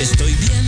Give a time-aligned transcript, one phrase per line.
[0.00, 0.64] Estoy bien,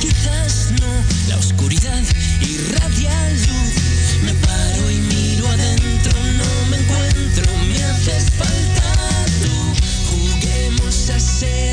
[0.00, 0.86] quizás no.
[1.28, 2.02] La oscuridad
[2.40, 4.22] irradia luz.
[4.22, 7.56] Me paro y miro adentro, no me encuentro.
[7.66, 9.74] Me haces falta tú.
[10.10, 11.71] Juguemos a ser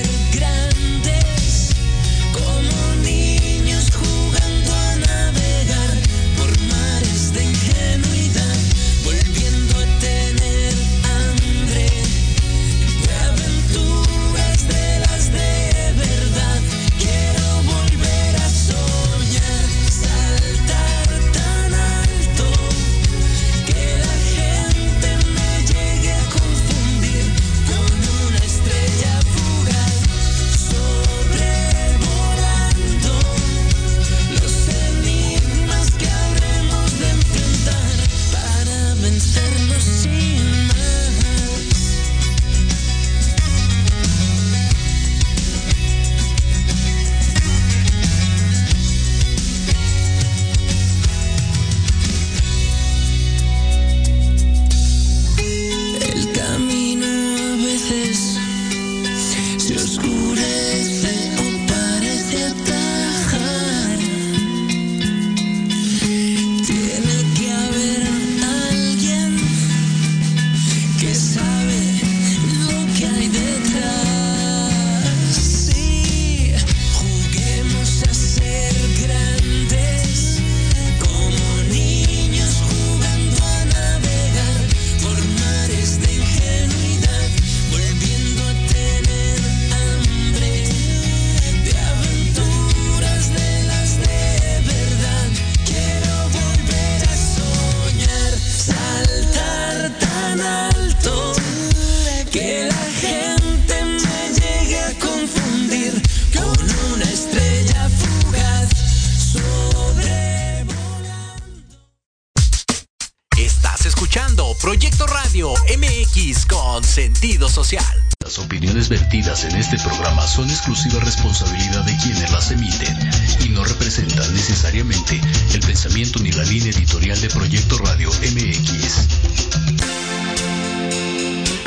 [120.29, 122.95] son exclusiva responsabilidad de quienes las emiten
[123.43, 125.19] y no representan necesariamente
[125.53, 129.07] el pensamiento ni la línea editorial de Proyecto Radio MX.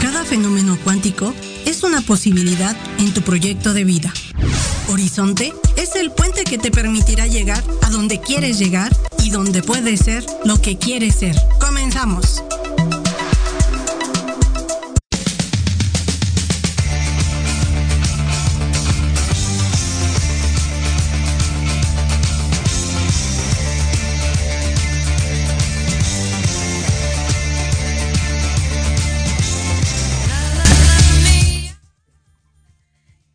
[0.01, 1.35] Cada fenómeno cuántico
[1.67, 4.13] es una posibilidad en tu proyecto de vida.
[4.89, 10.01] Horizonte es el puente que te permitirá llegar a donde quieres llegar y donde puedes
[10.01, 11.37] ser lo que quieres ser.
[11.59, 12.43] Comenzamos.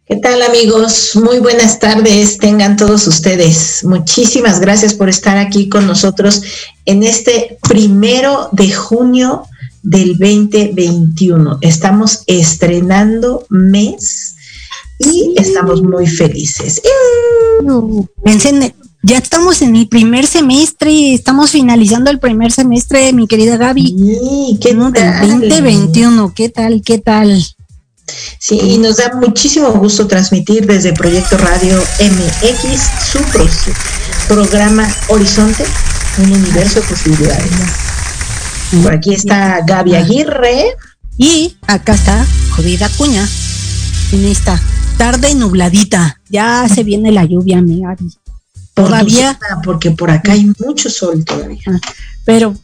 [0.07, 1.17] ¿Qué tal amigos?
[1.21, 3.83] Muy buenas tardes, tengan todos ustedes.
[3.83, 6.43] Muchísimas gracias por estar aquí con nosotros
[6.85, 9.43] en este primero de junio
[9.83, 11.57] del 2021.
[11.59, 14.35] Estamos estrenando mes
[14.97, 16.81] y estamos muy felices.
[18.23, 18.73] Pensé,
[19.03, 23.87] ya estamos en el primer semestre, estamos finalizando el primer semestre, mi querida Gaby.
[23.87, 25.27] Sí, ¿qué No, tal?
[25.29, 26.81] 2021, ¿qué tal?
[26.81, 27.43] ¿Qué tal?
[28.39, 32.81] Sí, y nos da muchísimo gusto transmitir desde Proyecto Radio MX
[33.11, 33.47] su pro-
[34.27, 35.65] programa Horizonte,
[36.19, 37.51] un universo de posibilidades.
[38.83, 40.65] Por aquí está Gaby Aguirre.
[41.19, 43.27] Y acá está Jodida Cuña
[44.11, 44.61] en esta
[44.97, 46.21] tarde nubladita.
[46.29, 48.13] Ya se viene la lluvia, mi Gaby.
[48.75, 51.63] Todavía, porque por acá hay mucho sol todavía.
[52.23, 52.55] pero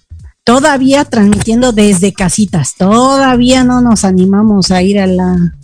[0.43, 2.75] todavía transmitiendo desde casitas.
[2.75, 5.55] Todavía no nos animamos a ir a la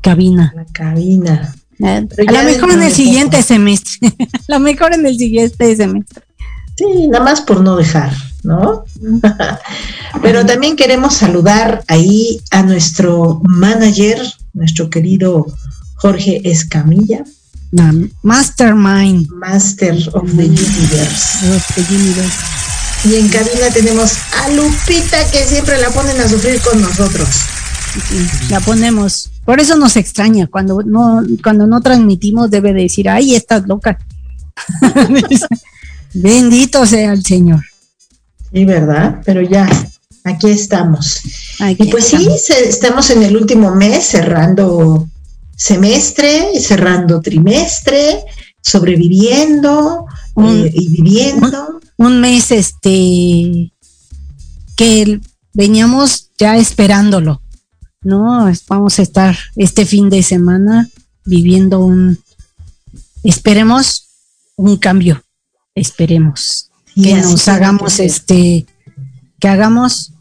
[0.00, 0.52] cabina.
[0.54, 1.54] La cabina.
[1.80, 3.48] Eh, a lo mejor en el siguiente poco.
[3.48, 4.08] semestre.
[4.48, 6.22] a lo mejor en el siguiente semestre.
[6.76, 8.12] Sí, nada más por no dejar,
[8.42, 8.84] ¿no?
[10.22, 14.20] Pero también queremos saludar ahí a nuestro manager,
[14.52, 15.46] nuestro querido
[15.96, 17.24] Jorge Escamilla,
[17.70, 21.56] La Mastermind Master of the Universe.
[21.56, 22.53] of the Universe.
[23.04, 24.12] Y en cabina tenemos
[24.42, 27.28] a Lupita que siempre la ponen a sufrir con nosotros.
[28.48, 29.30] La ponemos.
[29.44, 30.46] Por eso nos extraña.
[30.46, 33.98] Cuando no, cuando no transmitimos, debe decir, ay, estás loca.
[36.14, 37.60] Bendito sea el Señor.
[38.52, 39.20] Sí, ¿verdad?
[39.24, 39.68] Pero ya,
[40.24, 41.20] aquí estamos.
[41.60, 45.08] Aquí Y pues sí, se- estamos en el último mes cerrando
[45.56, 48.20] semestre, cerrando trimestre,
[48.60, 51.80] sobreviviendo Un- eh, y viviendo.
[51.96, 53.72] Un mes, este,
[54.76, 55.20] que
[55.52, 57.40] veníamos ya esperándolo.
[58.02, 60.90] No, vamos a estar este fin de semana
[61.24, 62.18] viviendo un,
[63.22, 64.08] esperemos
[64.56, 65.22] un cambio,
[65.74, 68.66] esperemos que nos hagamos este,
[69.40, 70.12] que hagamos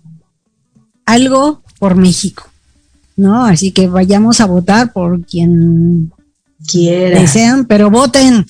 [1.06, 2.50] algo por México,
[3.18, 3.44] ¿no?
[3.46, 6.14] Así que vayamos a votar por quien
[6.66, 7.20] quiera.
[7.20, 8.46] Desean, pero voten,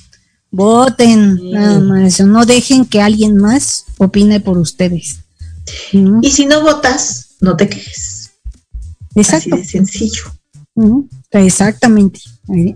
[0.54, 2.22] voten, nada más.
[2.22, 5.20] No dejen que alguien más opine por ustedes.
[6.22, 8.32] Y si no votas, no te quejes.
[9.16, 9.56] Exacto.
[9.56, 10.24] Así de sencillo.
[11.32, 12.22] Exactamente.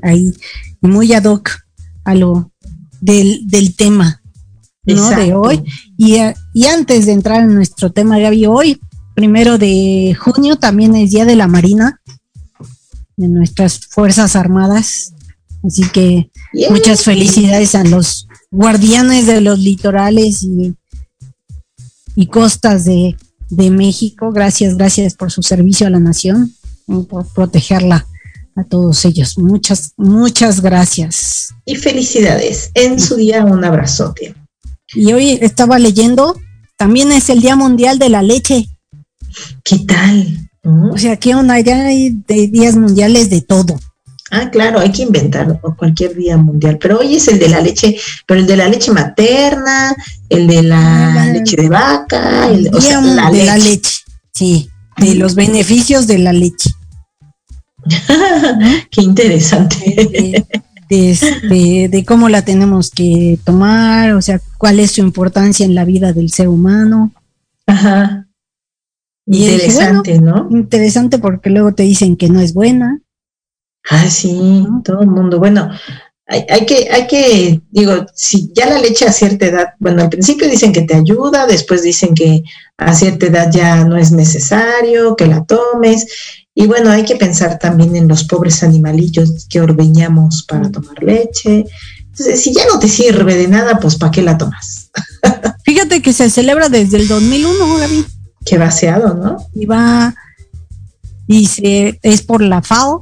[0.01, 0.33] Ahí,
[0.81, 1.51] muy ad hoc
[2.03, 2.51] a lo
[2.99, 4.21] del, del tema
[4.83, 5.09] ¿no?
[5.11, 5.63] de hoy.
[5.97, 6.17] Y,
[6.53, 8.81] y antes de entrar en nuestro tema, Gaby, hoy,
[9.13, 12.01] primero de junio, también es Día de la Marina,
[13.17, 15.13] de nuestras Fuerzas Armadas.
[15.63, 16.31] Así que
[16.69, 20.75] muchas felicidades a los guardianes de los litorales y,
[22.15, 23.15] y costas de,
[23.49, 24.31] de, México.
[24.31, 26.53] Gracias, gracias por su servicio a la nación,
[27.09, 28.07] por protegerla
[28.55, 29.37] a todos ellos.
[29.37, 31.53] Muchas, muchas gracias.
[31.65, 32.71] Y felicidades.
[32.73, 34.35] En su día un abrazote.
[34.93, 36.39] Y hoy estaba leyendo,
[36.77, 38.67] también es el Día Mundial de la Leche.
[39.63, 40.49] ¿Qué tal?
[40.63, 41.59] O sea, ¿qué onda?
[41.59, 43.79] Ya hay de días mundiales de todo.
[44.31, 47.95] Ah, claro, hay que inventar cualquier día mundial, pero hoy es el de la leche,
[48.25, 49.95] pero el de la leche materna,
[50.27, 53.45] el de la ah, leche de vaca, el o sea, la de leche.
[53.45, 53.91] la leche,
[54.33, 56.71] sí, de los beneficios de la leche.
[58.91, 60.45] Qué interesante.
[60.89, 65.85] De, de, cómo la tenemos que tomar, o sea, cuál es su importancia en la
[65.85, 67.11] vida del ser humano.
[67.65, 68.27] Ajá.
[69.25, 70.47] Interesante, ¿no?
[70.51, 73.01] Interesante porque luego te dicen que no es buena.
[73.89, 75.39] Ah, sí, todo el mundo.
[75.39, 75.69] Bueno,
[76.27, 80.09] hay, hay, que, hay que, digo, si ya la leche a cierta edad, bueno, al
[80.09, 82.43] principio dicen que te ayuda, después dicen que
[82.77, 86.05] a cierta edad ya no es necesario que la tomes.
[86.53, 91.65] Y bueno, hay que pensar también en los pobres animalillos que ordeñamos para tomar leche.
[91.99, 94.89] Entonces, si ya no te sirve de nada, pues ¿para qué la tomas?
[95.63, 98.05] Fíjate que se celebra desde el 2001, Gaby.
[98.43, 99.37] Qué vaciado, ¿no?
[99.53, 100.15] Y va,
[101.27, 103.01] y se, es por la FAO,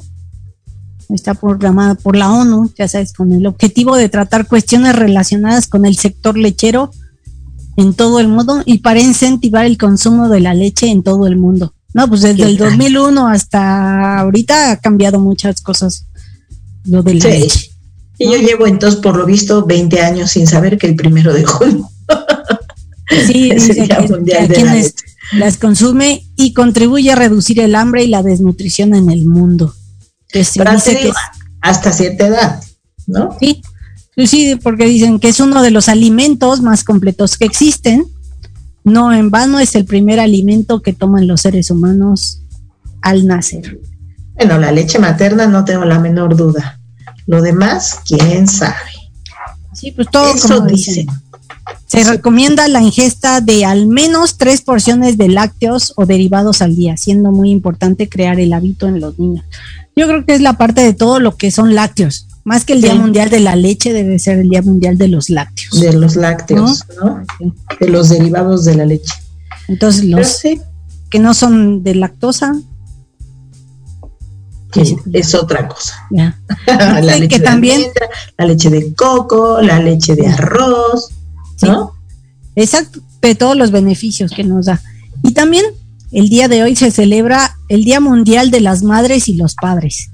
[1.14, 5.86] está programada por la ONU, ya sabes, con el objetivo de tratar cuestiones relacionadas con
[5.86, 6.92] el sector lechero
[7.78, 11.36] en todo el mundo y para incentivar el consumo de la leche en todo el
[11.36, 11.74] mundo.
[11.94, 16.08] No, pues desde el 2001 hasta ahorita ha cambiado muchas cosas
[16.86, 17.72] lo de la leche.
[18.18, 21.44] Y yo llevo entonces, por lo visto, 20 años sin saber que el primero de
[21.44, 21.90] junio
[23.28, 24.94] sí, es el Día Mundial de la leche.
[25.34, 29.74] Las consume y contribuye a reducir el hambre y la desnutrición en el mundo
[31.62, 32.64] hasta cierta edad,
[33.08, 33.36] ¿no?
[33.40, 33.62] Sí,
[34.26, 38.06] sí, porque dicen que es uno de los alimentos más completos que existen.
[38.84, 42.42] No en vano es el primer alimento que toman los seres humanos
[43.02, 43.80] al nacer.
[44.36, 46.80] Bueno, la leche materna no tengo la menor duda.
[47.26, 48.76] Lo demás, quién sabe.
[49.74, 51.08] Sí, pues todo Eso dicen.
[51.88, 56.98] Se recomienda la ingesta de al menos tres porciones de lácteos o derivados al día,
[56.98, 59.46] siendo muy importante crear el hábito en los niños.
[59.96, 62.28] Yo creo que es la parte de todo lo que son lácteos.
[62.44, 65.30] Más que el Día Mundial de la Leche, debe ser el Día Mundial de los
[65.30, 65.80] Lácteos.
[65.80, 67.24] De los lácteos, ¿no?
[67.80, 69.14] De los derivados de la leche.
[69.68, 70.42] Entonces, los
[71.10, 72.54] que no son de lactosa.
[75.14, 75.96] es otra cosa.
[76.68, 77.82] la leche que de también,
[78.38, 81.10] la leche de coco, la leche de arroz,
[81.62, 81.94] ¿no?
[82.56, 84.82] Exacto, de todos los beneficios que nos da.
[85.24, 85.66] Y también
[86.16, 90.12] el día de hoy se celebra el Día Mundial de las Madres y los Padres.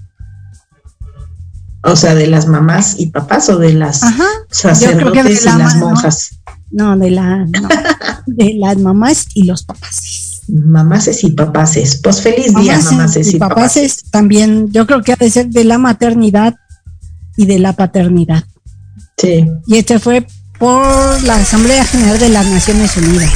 [1.83, 4.01] O sea, de las mamás y papás o de las
[4.49, 6.39] sacerdotes y las monjas.
[6.71, 7.45] No, de, la,
[8.25, 10.41] de las mamás y los papás.
[10.47, 12.01] Mamases y papaces.
[12.01, 14.03] Pues feliz día, mamases y, y papaces.
[14.09, 16.55] También yo creo que ha de ser de la maternidad
[17.37, 18.43] y de la paternidad.
[19.17, 19.45] Sí.
[19.67, 20.25] Y este fue
[20.57, 23.33] por la Asamblea General de las Naciones Unidas.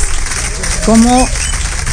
[0.83, 1.27] Como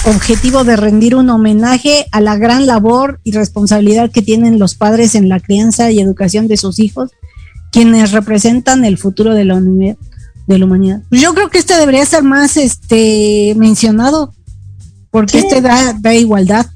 [0.04, 5.14] objetivo de rendir un homenaje a la gran labor y responsabilidad que tienen los padres
[5.14, 7.10] en la crianza y educación de sus hijos,
[7.70, 11.02] quienes representan el futuro de la, de la humanidad.
[11.08, 14.34] Pues yo creo que este debería ser más este mencionado,
[15.10, 16.66] porque este da, da igualdad.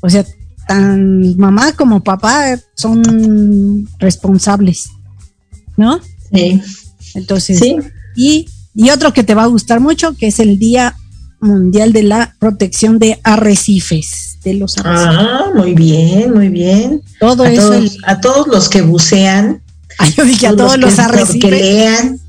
[0.00, 0.24] O sea,
[0.66, 4.88] tan mamá como papá son responsables,
[5.76, 6.00] ¿no?
[6.32, 6.60] Sí.
[7.14, 7.76] Entonces, sí.
[8.16, 10.96] Y, y otro que te va a gustar mucho, que es el Día
[11.40, 15.16] Mundial de la Protección de Arrecifes, de los arrecifes.
[15.18, 17.02] Ah, muy bien, muy bien.
[17.18, 17.70] Todo a eso.
[17.70, 19.62] Todos, A todos los que bucean.
[20.16, 21.40] yo dije a todos los, arrecifes.
[21.40, 22.20] Que lean.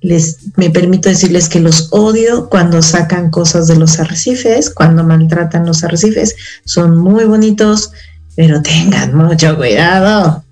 [0.00, 5.66] les, me permito decirles que los odio cuando sacan cosas de los arrecifes, cuando maltratan
[5.66, 6.36] los arrecifes.
[6.64, 7.90] Son muy bonitos,
[8.36, 10.44] pero tengan mucho cuidado,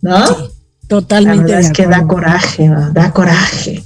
[0.00, 0.54] ¿no?
[0.88, 1.36] Totalmente.
[1.36, 2.90] La verdad es que da coraje, ¿no?
[2.92, 3.84] da coraje.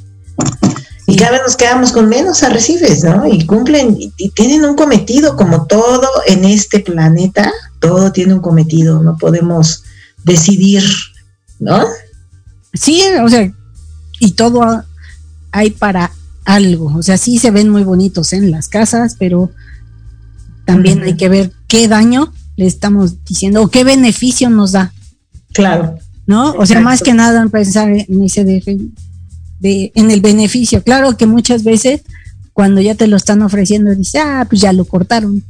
[1.10, 3.26] Y cada vez nos quedamos con menos arrecifes, ¿no?
[3.26, 7.50] Y cumplen, y, y tienen un cometido, como todo en este planeta,
[7.80, 9.84] todo tiene un cometido, no podemos
[10.24, 10.82] decidir,
[11.58, 11.82] ¿no?
[12.74, 13.50] Sí, o sea,
[14.20, 14.84] y todo ha-
[15.50, 16.12] hay para
[16.44, 16.92] algo.
[16.94, 19.50] O sea, sí se ven muy bonitos en las casas, pero
[20.66, 24.92] también hay que ver qué daño le estamos diciendo o qué beneficio nos da,
[25.54, 25.96] Claro,
[26.26, 26.50] ¿no?
[26.50, 26.82] O sea, Exacto.
[26.84, 28.62] más que nada en pensar en ese de,
[29.58, 30.82] de- en el beneficio.
[30.82, 32.02] Claro que muchas veces
[32.52, 35.42] cuando ya te lo están ofreciendo dices, ah, pues ya lo cortaron.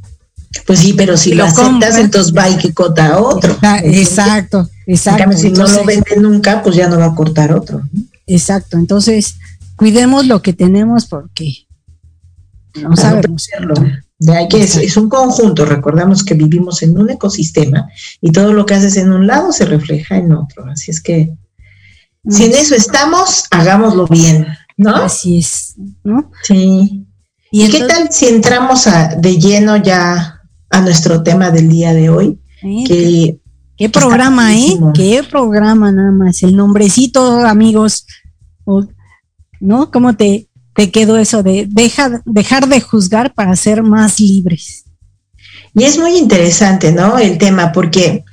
[0.65, 1.97] pues sí, pero si lo, lo aceptas, compras.
[1.97, 3.55] entonces va y que cota otro.
[3.61, 5.19] Ah, Exacto, En exacto.
[5.19, 7.81] cambio, si no lo vende nunca, pues ya no va a cortar otro.
[8.27, 9.35] Exacto, entonces
[9.75, 11.53] cuidemos lo que tenemos porque
[12.81, 13.47] no sabemos.
[14.19, 17.87] De ahí que es, es un conjunto, recordamos que vivimos en un ecosistema
[18.19, 20.65] y todo lo que haces en un lado se refleja en otro.
[20.69, 21.31] Así es que
[22.29, 24.95] si en eso estamos, hagámoslo bien, ¿no?
[24.95, 26.31] Así es, ¿no?
[26.43, 27.05] Sí.
[27.51, 32.09] ¿Y, qué tal si entramos a- de lleno ya a nuestro tema del día de
[32.09, 32.39] hoy?
[32.63, 32.83] ¿eh?
[32.87, 33.39] Que
[33.75, 34.77] ¿Qué programa, eh?
[34.93, 36.43] ¿Qué programa nada más?
[36.43, 38.05] El nombrecito, amigos.
[39.61, 39.89] ¿No?
[39.89, 44.83] ¿Cómo te, te quedó eso de deja, dejar de juzgar para ser más libres?
[45.73, 47.17] Y es muy interesante, ¿no?
[47.17, 48.25] El tema, porque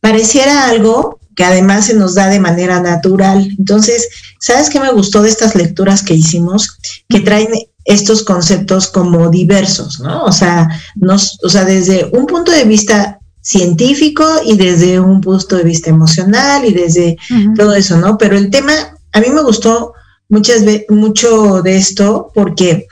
[0.00, 3.48] pareciera algo que además se nos da de manera natural.
[3.58, 4.08] Entonces,
[4.40, 6.78] ¿sabes qué me gustó de estas lecturas que hicimos?
[7.08, 7.48] Que traen
[7.84, 10.24] estos conceptos como diversos, ¿no?
[10.24, 15.56] O sea, nos, o sea, desde un punto de vista científico y desde un punto
[15.56, 17.16] de vista emocional y desde
[17.56, 18.16] todo eso, ¿no?
[18.16, 18.72] Pero el tema,
[19.12, 19.92] a mí me gustó
[20.30, 22.86] muchas mucho de esto porque,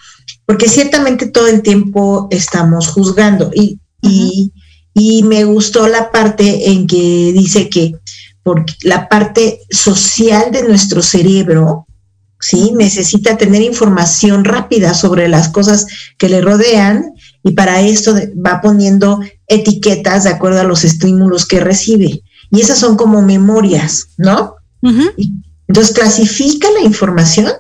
[0.44, 4.52] porque ciertamente todo el tiempo estamos juzgando y, y,
[4.92, 7.94] y me gustó la parte en que dice que
[8.42, 11.87] por la parte social de nuestro cerebro,
[12.40, 12.72] ¿sí?
[12.75, 15.87] Necesita tener información rápida sobre las cosas
[16.18, 21.61] que le rodean y para esto va poniendo etiquetas de acuerdo a los estímulos que
[21.61, 22.22] recibe.
[22.50, 24.56] Y esas son como memorias, ¿no?
[24.82, 25.11] Ujú.
[25.68, 27.52] Entonces clasifica la información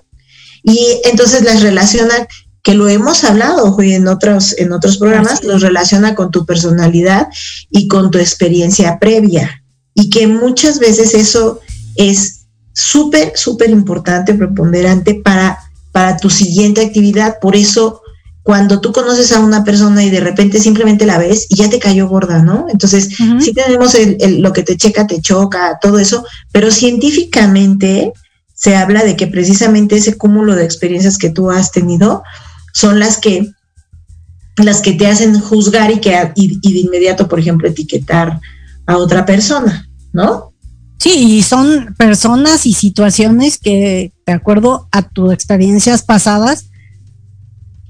[0.64, 2.26] y entonces las relaciona,
[2.62, 7.28] que lo hemos hablado Joy, en otros, en otros programas, los relaciona con tu personalidad
[7.70, 9.61] y con tu experiencia previa.
[10.02, 11.60] Y que muchas veces eso
[11.94, 15.58] es súper, súper importante, preponderante para,
[15.92, 17.36] para tu siguiente actividad.
[17.40, 18.00] Por eso,
[18.42, 21.78] cuando tú conoces a una persona y de repente simplemente la ves y ya te
[21.78, 22.66] cayó gorda, ¿no?
[22.68, 23.40] Entonces, Ujú.
[23.40, 28.12] sí tenemos el- el- lo que te checa, te choca, todo eso, pero científicamente
[28.54, 32.24] se habla de que precisamente ese cúmulo de experiencias que tú has tenido
[32.72, 33.52] son las que
[34.56, 38.40] las que te hacen juzgar y que y, y de inmediato, por ejemplo, etiquetar
[38.86, 40.52] a otra persona, ¿no?
[40.98, 46.66] Sí, y son personas y situaciones que, de acuerdo a tus experiencias pasadas,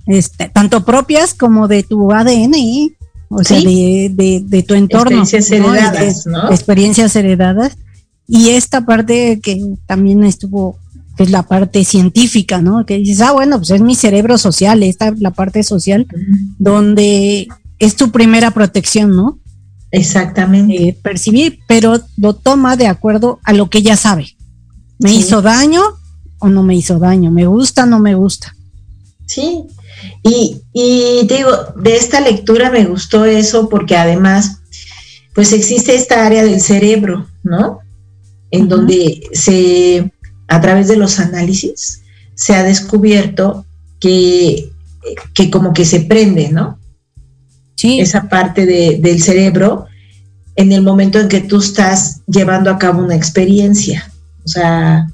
[0.06, 2.96] este, tanto propias como de tu ADN,
[3.28, 3.64] o sea, Sí.
[3.66, 5.20] de, de- de tu entorno.
[5.22, 6.50] Experiencias de- heredadas, ¿no?
[6.50, 7.76] experiencias heredadas.
[8.26, 10.78] Y esta parte que también estuvo,
[11.16, 12.86] que es la parte científica, ¿no?
[12.86, 16.06] Que dices, ah, bueno, pues es mi cerebro social, esta la parte social,
[16.58, 17.48] donde
[17.78, 19.38] es tu primera protección, ¿no?
[19.92, 20.88] Exactamente.
[20.88, 24.34] eh, percibir, pero lo toma de acuerdo a lo que ella sabe.
[24.98, 25.16] ¿Me Sí.
[25.18, 25.82] hizo daño
[26.38, 27.30] o no me hizo daño?
[27.30, 28.56] ¿Me gusta o no me gusta?
[29.26, 29.62] Sí,
[30.22, 34.58] y, y te digo, de esta lectura me gustó eso porque además,
[35.34, 37.78] pues existe esta área del cerebro, ¿no?
[38.50, 40.12] En donde se,
[40.48, 42.02] a través de los análisis,
[42.34, 43.64] se ha descubierto
[44.00, 44.70] que,
[45.34, 46.78] que como que se prende, ¿no?
[47.82, 49.86] Sí, Esa parte de- del cerebro
[50.56, 54.08] en el momento en que tú estás llevando a cabo una experiencia.
[54.44, 55.06] O sea,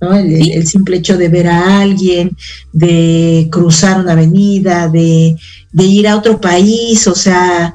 [0.00, 0.14] ¿no?
[0.14, 0.52] el, el- Sí.
[0.52, 2.36] el simple hecho de ver a alguien,
[2.72, 5.36] de cruzar una avenida, de,
[5.72, 7.74] de ir a otro país, o sea,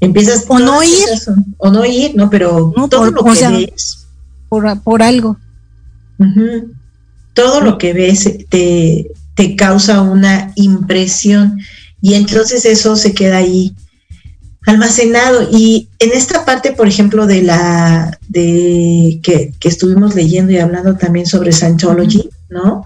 [0.00, 0.44] empiezas...
[0.48, 1.08] O no ir.
[1.58, 2.30] O no ir, ¿no?
[2.30, 4.06] Pero No, todo por- lo o que sea, ves,
[4.48, 5.36] por, por algo.
[7.34, 11.58] todo lo que ves te, te causa una impresión
[12.00, 13.74] y entonces eso se queda ahí
[14.66, 15.48] almacenado.
[15.50, 20.96] Y en esta parte, por ejemplo, de la de que, que estuvimos leyendo y hablando
[20.96, 22.84] también sobre Scientology, ¿no?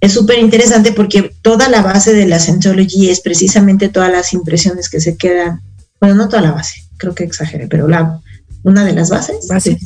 [0.00, 4.88] Es súper interesante porque toda la base de la Scientology es precisamente todas las impresiones
[4.88, 5.60] que se quedan,
[6.00, 8.20] bueno, no toda la base, creo que exageré, pero la
[8.62, 9.78] una de las bases sí,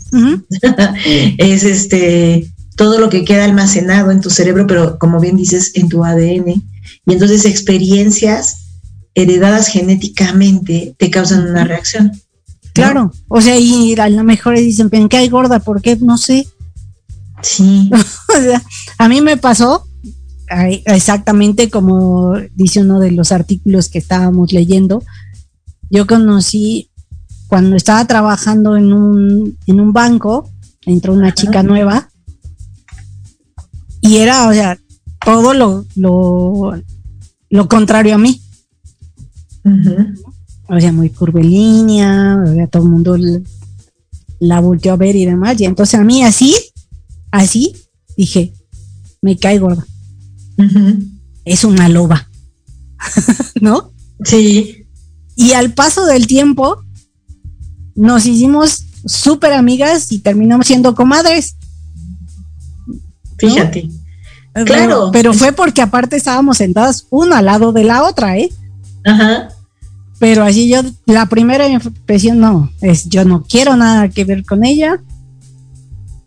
[1.38, 5.90] es este todo lo que queda almacenado en tu cerebro, pero como bien dices, en
[5.90, 6.62] tu ADN.
[7.07, 8.66] Y entonces experiencias
[9.14, 12.12] heredadas genéticamente te causan una reacción.
[12.73, 15.59] Claro, o sea, y a lo mejor dicen, ¿en qué hay gorda?
[15.59, 15.97] ¿Por qué?
[15.97, 16.47] No sé.
[17.42, 17.90] Sí.
[18.30, 18.62] O sea,
[18.99, 19.85] a mí me pasó
[20.87, 25.02] exactamente como dice uno de los artículos que estábamos leyendo.
[25.90, 26.90] Yo conocí
[27.49, 30.49] cuando estaba trabajando en un, en un banco,
[30.87, 32.09] entró una chica nueva
[34.00, 34.78] y era, o sea,
[35.24, 36.80] todo lo, lo,
[37.50, 38.40] lo contrario a mí.
[39.64, 40.14] Ujú.
[40.68, 43.16] O sea, muy curvilínea, o sea, todo el mundo
[44.38, 45.60] la volteó a ver y demás.
[45.60, 46.54] Y entonces a mí así,
[47.30, 47.74] así,
[48.16, 48.52] dije,
[49.20, 49.86] me cae gorda.
[51.44, 52.28] Es una loba.
[53.60, 53.92] ¿No?
[54.24, 54.86] Sí.
[55.36, 56.84] Y al paso del tiempo,
[57.94, 61.56] nos hicimos súper amigas y terminamos siendo comadres.
[63.38, 63.88] Fíjate.
[64.52, 65.11] Pero- Claro.
[65.12, 68.50] Pero fue porque aparte estábamos sentadas una al lado de la otra, ¿eh?
[69.04, 69.49] Ajá.
[70.19, 74.64] Pero así yo, la primera impresión, no, es yo no quiero nada que ver con
[74.64, 75.00] ella.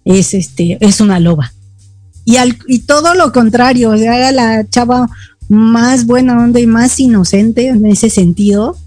[0.05, 1.53] Es este, es una loba.
[2.25, 5.09] Y, al, y todo lo contrario, o sea, era la chava
[5.49, 8.77] más buena onda y más inocente en ese sentido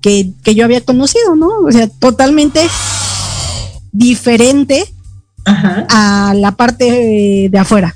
[0.00, 1.48] que, que yo había conocido, ¿no?
[1.66, 2.60] O sea, totalmente
[3.92, 4.84] diferente
[5.44, 5.86] Ajá.
[5.90, 7.94] a la parte de, de afuera,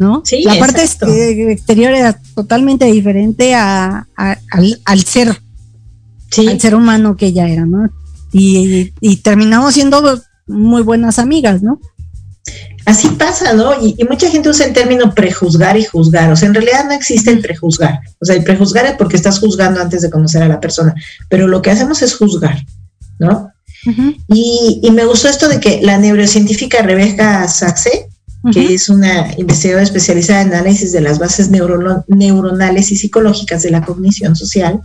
[0.00, 0.22] ¿no?
[0.24, 5.40] Sí, la parte este- exterior era totalmente diferente a, a- al, al ser
[6.30, 6.46] Sí.
[6.48, 7.90] al ser humano que ella era, ¿no?
[8.32, 11.80] Y, y terminamos siendo muy buenas amigas, ¿no?
[12.86, 13.72] Así pasa, ¿no?
[13.84, 16.30] Y, y mucha gente usa el término prejuzgar y juzgar.
[16.32, 18.00] O sea, en realidad no existe el prejuzgar.
[18.20, 20.94] O sea, el prejuzgar es porque estás juzgando antes de conocer a la persona.
[21.28, 22.64] Pero lo que hacemos es juzgar,
[23.18, 23.50] ¿no?
[24.28, 28.08] Y, y me gustó esto de que la neurocientífica Rebecca Saxe,
[28.52, 33.82] que es una investigadora especializada en análisis de las bases neuronales y psicológicas de la
[33.82, 34.80] cognición social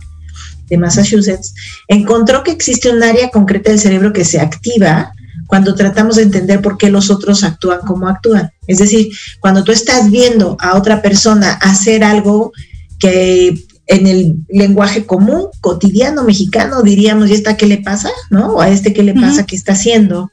[0.68, 1.54] de Massachusetts,
[1.88, 5.12] encontró que existe un área concreta del cerebro que se activa
[5.46, 8.50] cuando tratamos de entender por qué los otros actúan como actúan.
[8.66, 9.10] Es decir,
[9.40, 12.52] cuando tú estás viendo a otra persona hacer algo
[12.98, 13.54] que
[13.86, 18.10] en el lenguaje común, cotidiano mexicano, diríamos, ¿y esta qué le pasa?
[18.30, 18.54] ¿No?
[18.54, 20.32] O a este qué le pasa, qué está haciendo.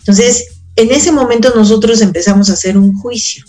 [0.00, 0.46] Entonces,
[0.80, 3.44] en ese momento nosotros empezamos a hacer un juicio,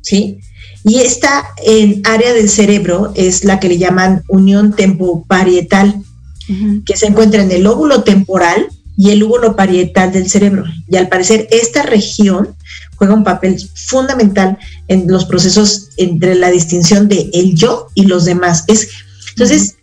[0.00, 0.38] ¿sí?
[0.84, 6.02] Y esta en área del cerebro es la que le llaman unión tempoparietal,
[6.48, 6.82] Ujú.
[6.84, 10.64] que se encuentra en el lóbulo temporal y el lóbulo parietal del cerebro.
[10.88, 12.56] Y al parecer esta región
[12.96, 18.24] juega un papel fundamental en los procesos entre la distinción de el yo y los
[18.24, 18.64] demás.
[18.66, 18.88] Es,
[19.30, 19.76] entonces,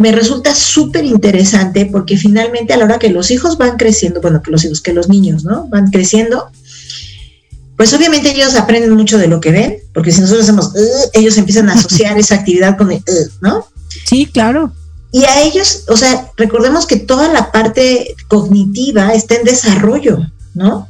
[0.00, 4.40] me resulta súper interesante porque finalmente a la hora que los hijos van creciendo, bueno,
[4.40, 5.68] que los hijos, que los niños, ¿no?
[5.68, 6.50] Van creciendo,
[7.76, 10.72] pues obviamente ellos aprenden mucho de lo que ven, porque si nosotros hacemos,
[11.12, 13.02] ellos empiezan a asociar esa actividad con el,
[13.42, 13.66] ¿no?
[14.06, 14.72] Sí, claro.
[15.12, 20.18] Y a ellos, o sea, recordemos que toda la parte cognitiva está en desarrollo,
[20.54, 20.88] ¿no?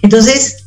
[0.00, 0.58] Entonces,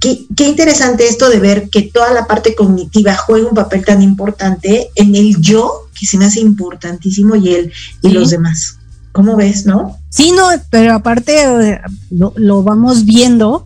[0.00, 4.02] qué, qué interesante esto de ver que toda la parte cognitiva juega un papel tan
[4.02, 8.14] importante en el yo, que se me hace importantísimo, y él y Sí.
[8.14, 8.78] los demás.
[9.12, 9.96] ¿Cómo ves, no?
[10.10, 11.80] Sí, no, pero aparte
[12.10, 13.64] lo, lo vamos viendo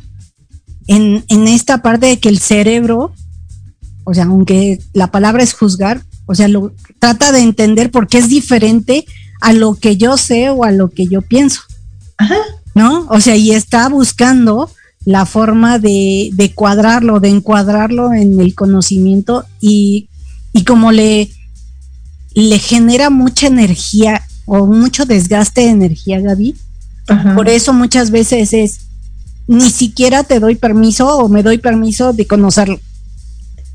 [0.86, 3.12] en, en esta parte de que el cerebro,
[4.04, 8.18] o sea, aunque la palabra es juzgar, o sea, lo trata de entender por qué
[8.18, 9.04] es diferente
[9.40, 11.60] a lo que yo sé o a lo que yo pienso.
[12.16, 12.36] Ajá.
[12.74, 13.06] ¿no?
[13.10, 14.70] O sea, y está buscando
[15.04, 20.08] la forma de, de cuadrarlo, de encuadrarlo en el conocimiento y,
[20.52, 21.30] y como le,
[22.34, 26.56] le genera mucha energía o mucho desgaste de energía, Gaby,
[27.08, 27.34] Ajá.
[27.34, 28.80] por eso muchas veces es,
[29.46, 32.80] ni siquiera te doy permiso o me doy permiso de conocerlo.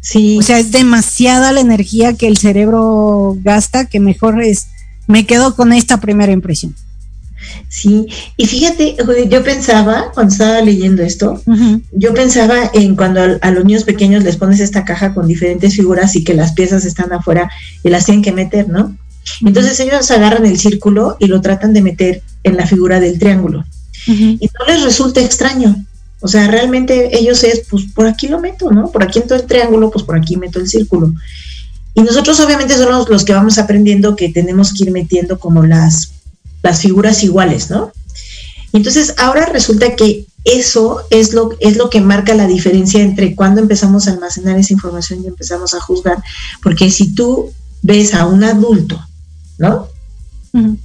[0.02, 0.38] Sí.
[0.40, 4.68] O sea, es demasiada la energía que el cerebro gasta que mejor es,
[5.08, 6.76] me quedo con esta primera impresión.
[7.70, 8.96] Sí, y fíjate,
[9.30, 11.42] yo pensaba, cuando estaba leyendo esto,
[11.92, 15.76] yo pensaba en cuando a, a los niños pequeños les pones esta caja con diferentes
[15.76, 17.50] figuras y que las piezas están afuera
[17.84, 18.96] y las tienen que meter, ¿no?
[19.46, 23.66] Entonces ellos agarran el círculo y lo tratan de meter en la figura del triángulo.
[24.08, 25.86] Y no les resulta extraño.
[26.22, 28.90] O sea, realmente ellos es, pues por aquí lo meto, ¿no?
[28.90, 31.14] Por aquí meto el triángulo, pues por aquí meto el círculo.
[31.94, 36.14] Y nosotros obviamente somos los que vamos aprendiendo que tenemos que ir metiendo como las,
[36.64, 37.92] las figuras iguales, ¿no?
[38.74, 43.60] Entonces ahora resulta que eso es lo, es lo que marca la diferencia entre cuando
[43.60, 46.18] empezamos a almacenar esa información y empezamos a juzgar.
[46.64, 49.00] Porque si tú ves a un adulto,
[49.58, 49.88] ¿no?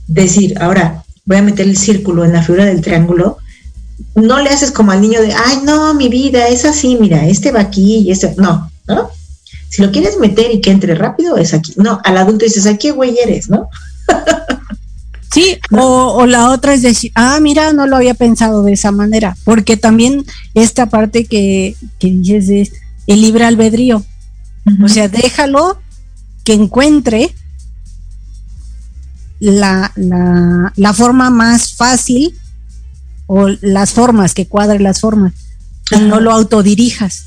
[0.07, 3.39] Decir, ahora voy a meter el círculo en la figura del triángulo,
[4.15, 7.53] no le haces como al niño de, ay, no, mi vida es así, mira, este
[7.53, 9.11] va aquí y este, no, ¿no?
[9.69, 11.73] Si lo quieres meter y que entre rápido, es aquí.
[11.77, 13.71] No, al adulto dices, ay, qué güey eres, ¿no?
[15.33, 19.35] Sí, o, la otra es decir, ah, mira, no lo había pensado de esa manera,
[19.45, 22.73] porque también esta parte que, que dices es
[23.07, 24.05] el libre albedrío.
[24.83, 25.81] O sea, déjalo
[26.45, 27.35] que encuentre
[29.41, 32.39] la, la, la, forma más fácil
[33.27, 35.33] o las formas, que cuadre las formas,
[35.91, 37.25] y no lo autodirijas,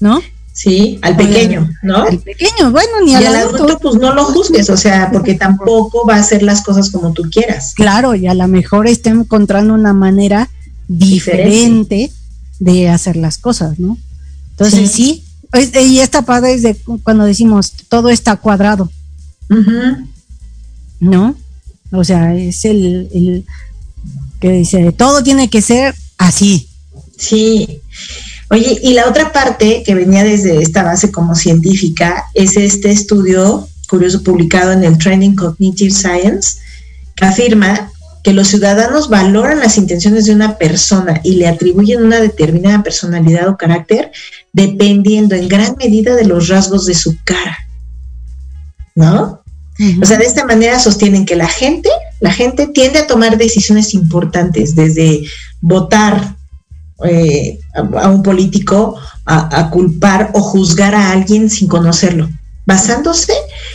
[0.00, 0.20] ¿no?
[0.54, 2.04] Sí, al pequeño, ¿no?
[2.04, 3.76] Al pequeño, bueno, ni al, adulto.
[3.82, 7.24] pues no lo juzgues, o sea, porque tampoco va a hacer las cosas como tú
[7.28, 7.74] quieras.
[7.74, 10.48] Claro, y a lo mejor está encontrando una manera
[10.86, 12.12] diferente,
[12.60, 13.98] de hacer las cosas, ¿no?
[14.50, 18.88] Entonces sí, y esta padre es de cuando decimos todo está cuadrado,
[21.00, 21.34] ¿no?
[21.90, 23.44] O sea, es el, el
[24.40, 26.68] que dice, todo tiene que ser así.
[27.16, 27.80] Sí,
[28.54, 33.68] Oye, y la otra parte que venía desde esta base como científica es este estudio
[33.88, 36.58] curioso publicado en el Training Cognitive Science,
[37.16, 37.90] que afirma
[38.22, 43.48] que los ciudadanos valoran las intenciones de una persona y le atribuyen una determinada personalidad
[43.48, 44.12] o carácter
[44.52, 47.58] dependiendo en gran medida de los rasgos de su cara.
[48.94, 49.42] ¿No?
[50.00, 51.88] O sea, de esta manera sostienen que la gente,
[52.20, 55.24] la gente tiende a tomar decisiones importantes, desde
[55.60, 56.36] votar
[57.02, 62.28] eh, a, un político a, culpar o juzgar a alguien sin conocerlo,
[62.66, 63.32] basándose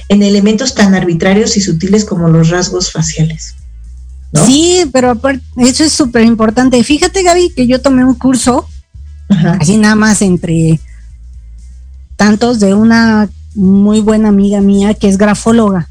[0.08, 3.55] en elementos tan arbitrarios y sutiles como los rasgos faciales.
[4.45, 5.19] Sí, pero
[5.58, 6.82] eso es súper importante.
[6.84, 8.67] Fíjate, Gaby, que yo tomé un curso,
[9.60, 10.79] así nada más entre
[12.15, 15.89] tantos, de una muy buena amiga mía que es grafóloga.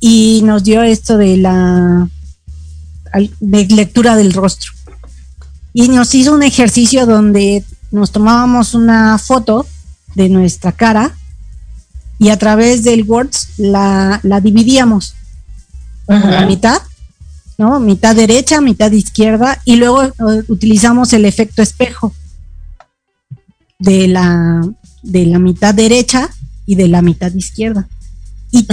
[0.00, 2.08] Y nos dio esto de la
[3.40, 4.73] de lectura del rostro
[5.74, 9.66] y nos hizo un ejercicio donde nos tomábamos una foto
[10.14, 11.12] de nuestra cara
[12.18, 15.14] y a través del Words la, dividíamos
[16.06, 16.80] a la mitad,
[17.58, 17.80] ¿no?
[17.80, 20.12] Mitad derecha, mitad izquierda y luego eh,
[20.46, 22.14] utilizamos el efecto espejo
[23.80, 24.62] de la,
[25.02, 26.30] de la mitad derecha
[26.66, 27.88] y de la mitad izquierda.
[28.52, 28.68] Y,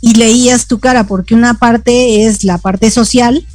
[0.00, 3.46] y leías tu cara porque una parte es la parte social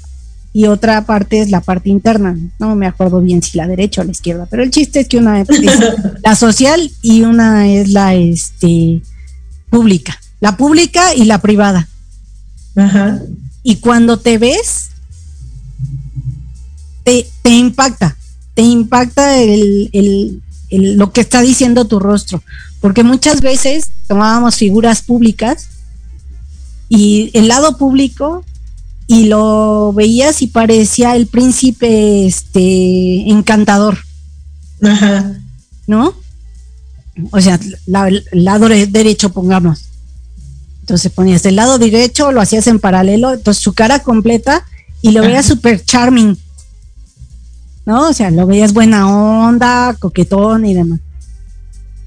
[0.55, 2.33] y otra parte es la parte interna.
[2.59, 5.17] No me acuerdo bien si la derecha o la izquierda, pero el chiste es que
[5.17, 5.49] una es
[6.23, 9.01] la social y una es la este
[9.69, 10.17] pública.
[10.39, 11.89] La pública y la privada.
[12.77, 13.19] Ajá.
[13.63, 14.91] Y cuando te ves,
[17.03, 18.15] te, impacta,
[18.53, 20.41] te impacta el,
[20.71, 22.41] lo que está diciendo tu rostro.
[22.79, 25.67] Porque muchas veces tomábamos figuras públicas
[26.87, 28.45] y el lado público
[29.07, 33.99] y lo veías y parecía el príncipe este encantador.
[34.81, 35.39] Ajá.
[35.87, 36.15] ¿No?
[37.31, 39.85] O sea, el lado derecho, pongamos.
[40.81, 44.65] Entonces ponías el lado derecho, lo hacías en paralelo, entonces su cara completa
[45.01, 46.37] y lo veías súper charming.
[47.85, 48.09] ¿No?
[48.09, 50.99] O sea, lo veías buena onda, coquetón y demás.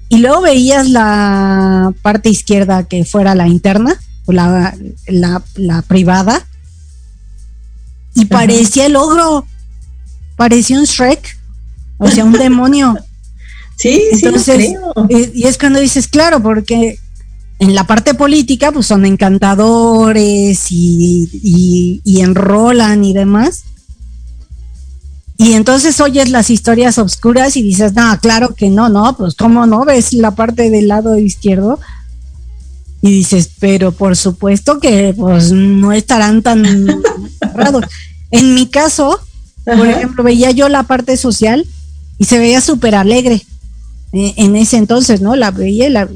[0.09, 4.75] Y luego veías la parte izquierda que fuera la interna, o la,
[5.07, 6.45] la, la privada,
[8.15, 9.45] y parecía el ogro,
[10.35, 11.37] parecía un Shrek,
[11.97, 12.97] o sea, un demonio.
[13.75, 14.73] Sí, Entonces,
[15.09, 16.99] sí, y es cuando dices, claro, porque
[17.59, 23.63] en la parte política, pues son encantadores y, y, enrolan y demás.
[25.37, 29.65] Y entonces oyes las historias oscuras y dices, no, claro que no, no, pues cómo
[29.65, 31.79] no, ves la parte del lado izquierdo
[33.01, 36.87] y dices, pero por supuesto que pues no estarán tan
[37.53, 37.85] raros.
[38.31, 39.19] En mi caso,
[39.63, 41.65] por ejemplo, veía yo la parte social
[42.17, 43.45] y se veía súper alegre
[44.11, 45.35] eh, en ese entonces, ¿no?
[45.35, 46.09] La veía, la,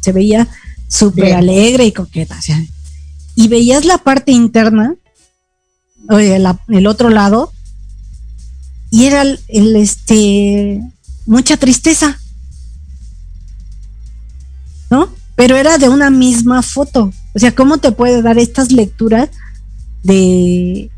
[0.00, 0.48] se veía
[0.88, 2.38] súper alegre y coqueta.
[3.34, 4.94] y veías la parte interna,
[6.10, 7.52] oye, el otro lado,
[8.90, 10.80] y era el, este,
[11.26, 12.18] mucha tristeza,
[14.90, 15.10] ¿no?
[15.38, 17.10] Pero era de una misma foto.
[17.34, 19.30] O sea, ¿cómo te puede dar estas lecturas
[20.02, 20.90] de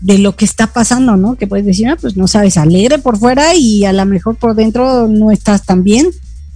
[0.00, 1.36] de lo que está pasando, ¿no?
[1.36, 4.54] Que puedes decir, ah, pues no sabes, alegre por fuera y a lo mejor por
[4.54, 6.10] dentro no estás tan bien.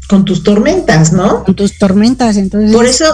[0.08, 1.44] Con tus tormentas, ¿no?
[1.44, 2.72] Con tus tormentas, entonces.
[2.72, 3.06] Por eso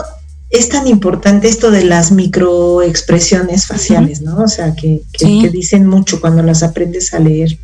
[0.51, 4.39] es tan importante esto de las microexpresiones faciales, ¿no?
[4.39, 7.59] O sea, que, que, dicen mucho cuando las aprendes a leer.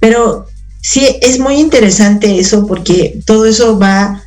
[0.00, 0.46] Pero
[0.80, 4.21] sí, es muy interesante eso porque todo eso va,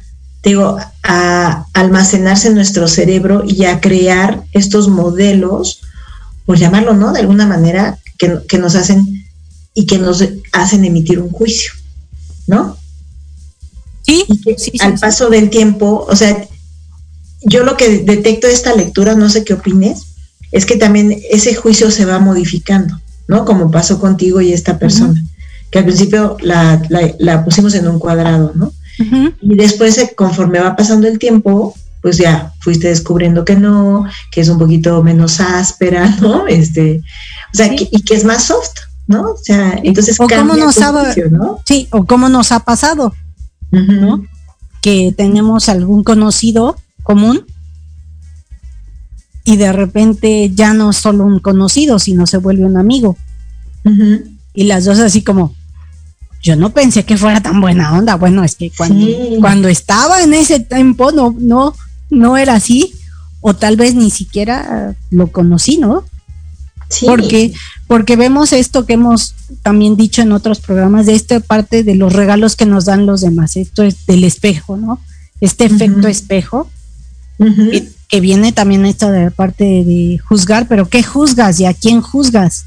[0.50, 5.82] digo, a almacenarse en nuestro cerebro y a crear estos modelos
[6.46, 7.12] por llamarlo, ¿no?
[7.12, 9.26] De alguna manera que, nos hacen
[9.74, 11.72] y que nos hacen emitir un juicio,
[12.48, 12.78] ¿no?
[14.04, 16.48] Sí, y que al paso del tiempo, o sea,
[17.42, 20.06] yo lo que detecto de esta lectura, no sé qué opines,
[20.52, 23.46] es que también ese juicio se va modificando, ¿no?
[23.46, 25.22] Como pasó contigo y esta persona,
[25.72, 28.72] que al principio la, pusimos en un cuadrado, ¿no?
[28.98, 34.42] Y después, eh, conforme va pasando el tiempo, pues ya fuiste descubriendo que no, que
[34.42, 36.48] es un poquito menos áspera, ¿no?
[36.48, 37.02] Este,
[37.54, 38.76] o sea, y que es más soft,
[39.08, 39.32] ¿no?
[39.32, 41.14] O sea, entonces o cómo nos ha,
[41.66, 43.14] Sí, o cómo nos ha pasado,
[43.72, 44.24] ¿no?
[44.82, 47.46] Que tenemos algún conocido común
[49.44, 53.16] y de repente ya no es solo un conocido, sino se vuelve un amigo.
[54.54, 55.54] Y las dos así como,
[56.46, 58.16] yo no pensé que fuera tan buena onda.
[58.16, 59.08] Bueno, es que cuando,
[59.40, 61.74] cuando estaba en ese tiempo no, no,
[62.12, 62.94] no era así,
[63.42, 66.06] o tal vez ni siquiera lo conocí, ¿no?
[66.88, 67.08] Sí.
[67.08, 67.52] Porque,
[67.88, 72.14] porque vemos esto que hemos también dicho en otros programas, de esta parte de los
[72.14, 75.00] regalos que nos dan los demás, esto es del espejo, ¿no?
[75.42, 76.70] Este efecto espejo,
[78.08, 82.66] que, viene también esta de parte de juzgar, pero ¿qué juzgas y a quién juzgas?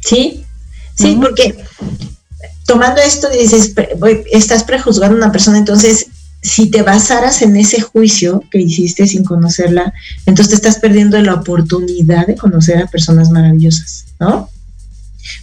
[0.00, 0.44] Sí,
[0.94, 1.54] sí, porque
[2.66, 3.72] tomando esto dices,
[4.30, 6.08] estás prejuzgando a una persona, entonces
[6.42, 9.92] si te basaras en ese juicio que hiciste sin conocerla,
[10.26, 14.48] entonces te estás perdiendo la oportunidad de conocer a personas maravillosas, ¿no?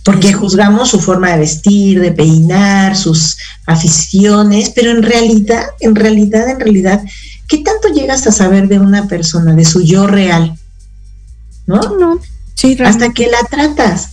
[0.04, 6.48] Porque juzgamos su forma de vestir, de peinar, sus aficiones, pero en realidad, en realidad,
[6.50, 7.04] en realidad,
[7.48, 10.58] ¿qué tanto llegas a saber de una persona, de su yo real?
[11.66, 11.82] ¿No?
[11.98, 12.20] No,
[12.54, 14.13] sí, Hasta que la tratas,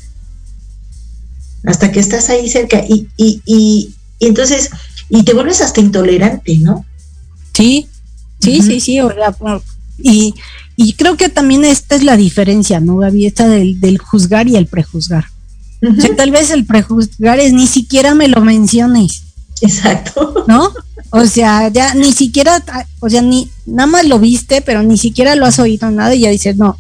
[1.64, 4.70] hasta que estás ahí cerca y, y, y, y entonces
[5.11, 6.87] y te vuelves hasta intolerante, ¿no?
[7.53, 7.88] Sí,
[8.40, 9.01] sí, sí, sí,
[9.99, 10.35] y,
[10.77, 13.27] y creo que también esta es la diferencia, ¿no, Gaby?
[13.27, 15.27] Esta del, juzgar y el prejuzgar.
[15.83, 19.25] o sea, tal vez el prejuzgar es ni siquiera me lo menciones.
[19.61, 20.44] Exacto.
[20.46, 20.73] ¿No?
[21.11, 22.64] O sea, ya ni siquiera,
[23.01, 26.20] o sea, ni nada más lo viste, pero ni siquiera lo has oído nada y
[26.20, 26.79] ya dices, no,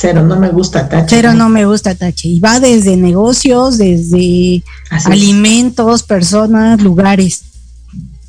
[0.00, 1.06] Cero, no me gusta Tache.
[1.08, 2.28] Cero, no me gusta Tache.
[2.28, 4.62] Y va desde negocios, desde
[5.06, 7.42] alimentos, personas, lugares.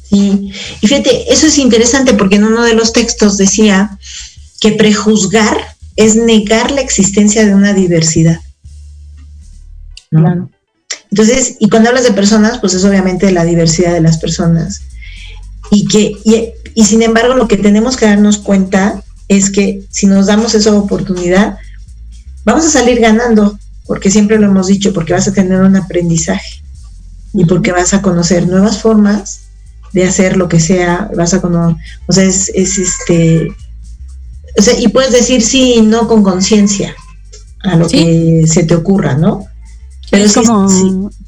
[0.09, 0.51] Sí,
[0.81, 3.99] y fíjate, eso es interesante porque en uno de los textos decía
[4.59, 8.39] que prejuzgar es negar la existencia de una diversidad.
[10.09, 10.49] Claro.
[11.11, 14.81] Entonces, y cuando hablas de personas, pues es obviamente la diversidad de las personas.
[15.69, 20.07] Y que, y, y sin embargo, lo que tenemos que darnos cuenta es que si
[20.07, 21.57] nos damos esa oportunidad,
[22.43, 26.63] vamos a salir ganando, porque siempre lo hemos dicho, porque vas a tener un aprendizaje
[27.33, 29.41] y porque vas a conocer nuevas formas
[29.93, 33.55] de hacer lo que sea, vas a conocer, o sea, es, este,
[34.57, 36.95] o sea, y puedes decir sí y no con conciencia
[37.61, 39.45] a lo que se te ocurra, ¿no?
[40.09, 40.67] Pero es como,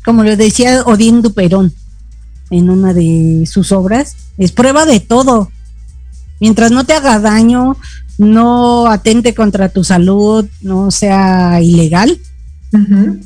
[0.03, 1.71] como lo decía Odín Duperón
[2.49, 5.51] en una de sus obras, es prueba de todo,
[6.41, 7.77] mientras no te haga daño,
[8.17, 12.19] no atente contra tu salud, no sea ilegal,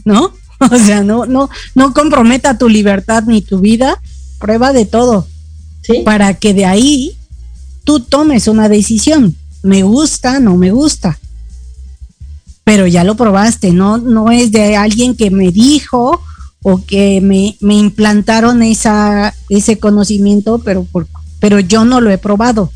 [0.06, 0.32] ¿no?
[0.72, 4.02] O sea, no, no, no comprometa tu libertad ni tu vida,
[4.40, 5.28] prueba de todo.
[6.06, 7.18] Para que de ahí
[7.84, 9.36] tú tomes una decisión.
[9.64, 11.20] Me gusta, no me gusta.
[12.64, 16.22] Pero ya lo probaste, no, no es de alguien que me dijo
[16.64, 21.06] o que me, me implantaron esa, ese conocimiento, pero, por,
[21.42, 22.72] pero yo no lo he probado.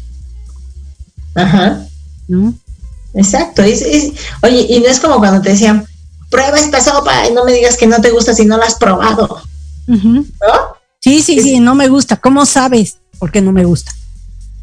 [1.36, 1.86] Ajá.
[2.28, 2.54] ¿No?
[3.14, 3.64] Exacto.
[3.64, 5.86] oye, y no es como cuando te decían,
[6.30, 8.76] prueba esta sopa y no me digas que no te gusta si no la has
[8.76, 9.42] probado.
[9.88, 10.26] ¿No?
[11.00, 12.18] Sí, sí, sí, no me gusta.
[12.18, 13.92] ¿Cómo sabes por qué no me gusta?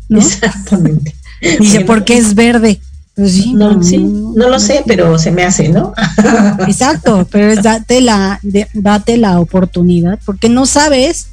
[0.09, 1.15] Exactamente.
[1.61, 2.81] Dice, porque es verde.
[3.15, 5.95] Pues no, no, lo sé, pero se me hace, ¿no?
[6.69, 8.39] Exacto, pero es date la,
[8.75, 11.29] date la oportunidad, porque no sabes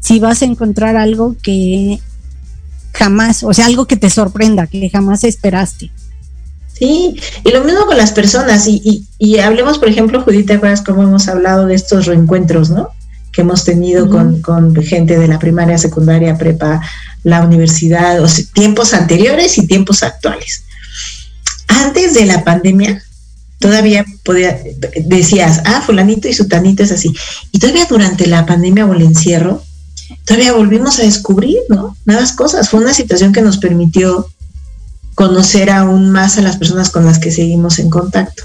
[0.00, 2.00] si vas a encontrar algo que
[2.96, 5.90] jamás, o sea, algo que te sorprenda, que jamás esperaste.
[6.72, 10.82] Sí, y lo mismo con las personas, y, y, hablemos, por ejemplo, Judith, ¿te acuerdas
[10.82, 12.90] cómo hemos hablado de estos reencuentros, ¿no?
[13.32, 16.82] Que hemos tenido con, con, gente de la primaria, secundaria, prepa,
[17.22, 20.64] la universidad, o tiempos anteriores y tiempos actuales.
[21.68, 23.02] Antes de la pandemia,
[23.58, 24.58] todavía podía,
[25.06, 27.14] decías, ah, fulanito y sutanito es así.
[27.52, 29.62] Y todavía durante la pandemia o el encierro,
[30.26, 31.96] todavía volvimos a descubrir, ¿no?
[32.04, 32.68] Nuevas cosas.
[32.68, 34.28] Fue una situación que nos permitió
[35.14, 38.42] conocer aún más a las personas con las que seguimos en contacto.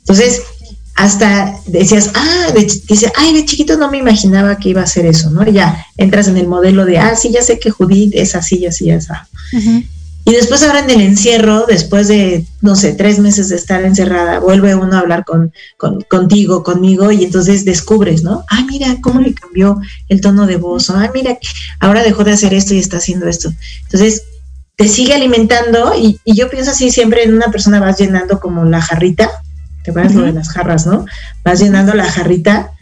[0.00, 0.42] Entonces,
[0.94, 5.30] hasta decías, ah, dice, ay, de chiquito no me imaginaba que iba a ser eso,
[5.30, 5.44] ¿no?
[5.48, 8.90] Ya entras en el modelo de, ah, sí, ya sé que Judith es así, así,
[8.90, 9.08] así.
[10.28, 14.40] Y después ahora en el encierro, después de, no sé, tres meses de estar encerrada,
[14.40, 15.52] vuelve uno a hablar con,
[16.08, 18.44] contigo, conmigo, y entonces descubres, ¿no?
[18.50, 21.38] Ah, mira cómo le cambió el tono de voz, ah, mira,
[21.78, 23.52] ahora dejó de hacer esto y está haciendo esto.
[23.84, 24.24] Entonces,
[24.74, 28.64] te sigue alimentando y, y yo pienso así, siempre en una persona vas llenando como
[28.64, 29.30] la jarrita,
[29.84, 31.06] te acuerdas lo de las jarras, ¿no?
[31.44, 32.72] Vas llenando la jarrita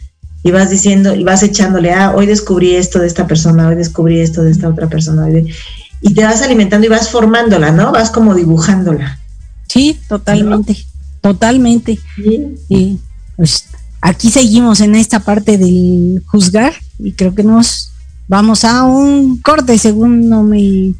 [0.41, 4.19] y vas diciendo y vas echándole, ah, hoy descubrí esto de esta persona, hoy descubrí
[4.19, 5.53] esto de esta otra persona, hoy de-
[6.01, 7.91] y te vas alimentando y vas formándola, ¿no?
[7.91, 9.19] Vas como dibujándola.
[9.67, 10.77] Sí, totalmente,
[11.21, 11.99] totalmente.
[12.15, 12.55] Sí.
[12.69, 12.99] Y
[13.35, 13.65] pues
[14.01, 17.91] aquí seguimos en esta parte del juzgar y creo que nos
[18.27, 20.93] vamos a un corte según no me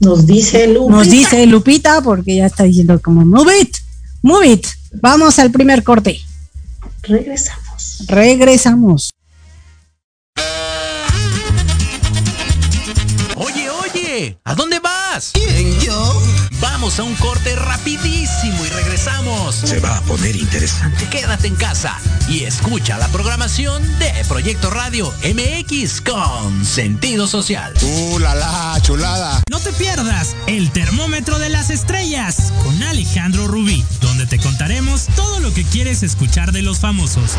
[0.00, 0.90] Nos dice Lu.
[0.90, 3.76] nos dice Lupita porque ya está diciendo como move it,
[4.22, 4.66] move it.
[5.00, 6.18] Vamos al primer corte.
[7.02, 8.04] Regresamos.
[8.08, 9.10] Regresamos.
[14.44, 15.30] ¿A dónde vas?
[15.32, 16.29] ¿Quién, yo?
[16.60, 19.54] Vamos a un corte rapidísimo y regresamos.
[19.54, 21.08] Se va a poner interesante.
[21.08, 21.96] Quédate en casa
[22.28, 27.72] y escucha la programación de Proyecto Radio MX con sentido social.
[27.82, 29.42] ¡Uh, la, la, chulada!
[29.50, 35.40] No te pierdas el termómetro de las estrellas con Alejandro Rubí, donde te contaremos todo
[35.40, 37.32] lo que quieres escuchar de los famosos.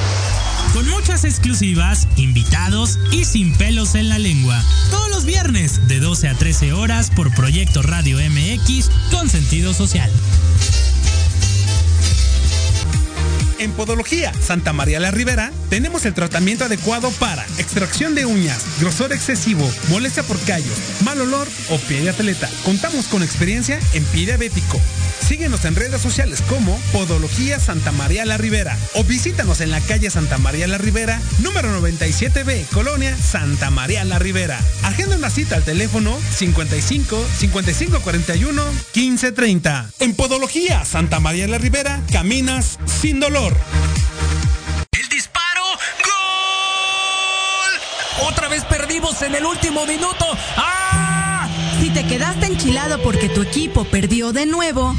[0.73, 4.63] Con muchas exclusivas, invitados y sin pelos en la lengua.
[4.89, 10.09] Todos los viernes de 12 a 13 horas por Proyecto Radio MX con sentido social.
[13.61, 19.13] En Podología Santa María la Ribera tenemos el tratamiento adecuado para extracción de uñas, grosor
[19.13, 20.73] excesivo, molestia por callos,
[21.05, 22.49] mal olor o pie de atleta.
[22.65, 24.81] Contamos con experiencia en pie diabético.
[25.27, 30.09] Síguenos en redes sociales como Podología Santa María la Ribera o visítanos en la calle
[30.09, 34.59] Santa María la Ribera, número 97B, Colonia Santa María la Ribera.
[34.81, 39.91] Agenda una cita al teléfono 55 55 41 15 30.
[39.99, 43.50] En Podología Santa María la Ribera caminas sin dolor.
[44.91, 45.63] El disparo.
[48.19, 48.27] ¡Gol!
[48.27, 50.25] Otra vez perdimos en el último minuto.
[50.57, 51.47] ¡Ah!
[51.79, 54.95] Si te quedaste enchilado porque tu equipo perdió de nuevo,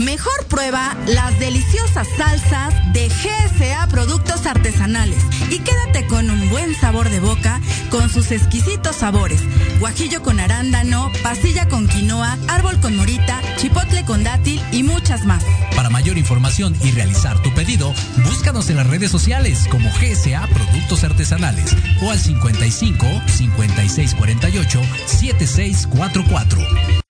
[0.00, 7.10] mejor prueba las deliciosas salsas de GSA Productos Artesanales y quédate con un buen sabor
[7.10, 7.60] de boca
[7.90, 9.40] con sus exquisitos sabores.
[9.78, 15.44] Guajillo con arándano, pasilla con quinoa, árbol con morita, chipotle con dátil y muchas más.
[15.76, 17.92] Para mayor información y realizar tu pedido,
[18.24, 27.09] búscanos en las redes sociales como GSA Productos Artesanales o al 55 56 48 7644.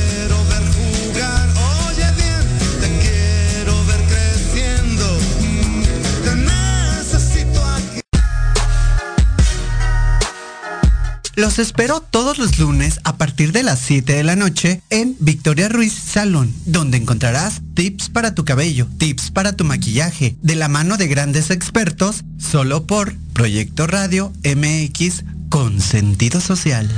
[11.35, 15.69] Los espero todos los lunes a partir de las 7 de la noche en Victoria
[15.69, 20.97] Ruiz Salón, donde encontrarás tips para tu cabello, tips para tu maquillaje, de la mano
[20.97, 26.89] de grandes expertos, solo por Proyecto Radio MX con sentido social.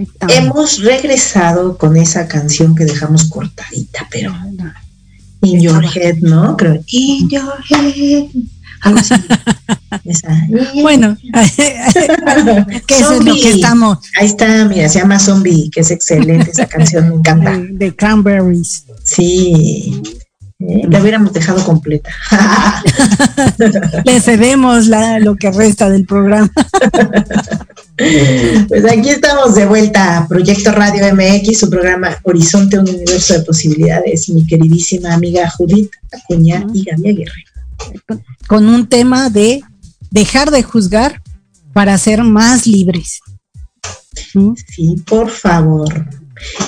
[0.00, 0.26] Está.
[0.28, 4.34] Hemos regresado con esa canción que dejamos cortadita, pero
[5.42, 6.56] In Your Head, ¿no?
[6.56, 6.82] Creo.
[6.86, 8.28] In Your Head.
[8.80, 9.14] Algo así.
[10.04, 10.46] Esa.
[10.82, 11.16] Bueno,
[12.86, 16.50] que eso es lo que estamos Ahí está, mira, se llama Zombie, que es excelente
[16.50, 17.58] esa canción, me encanta.
[17.58, 18.84] de Cranberries.
[19.04, 20.02] Sí.
[20.58, 22.10] La hubiéramos dejado completa.
[24.04, 26.50] Le cedemos la, lo que resta del programa.
[27.96, 33.42] Pues aquí estamos de vuelta a Proyecto Radio MX, su programa Horizonte, un universo de
[33.42, 34.28] posibilidades.
[34.30, 37.44] Mi queridísima amiga Judith Acuña y Gaby Aguirre.
[38.48, 39.62] con un tema de
[40.10, 41.22] dejar de juzgar
[41.72, 43.20] para ser más libres.
[44.34, 44.54] ¿Mm?
[44.66, 45.88] Sí, por favor.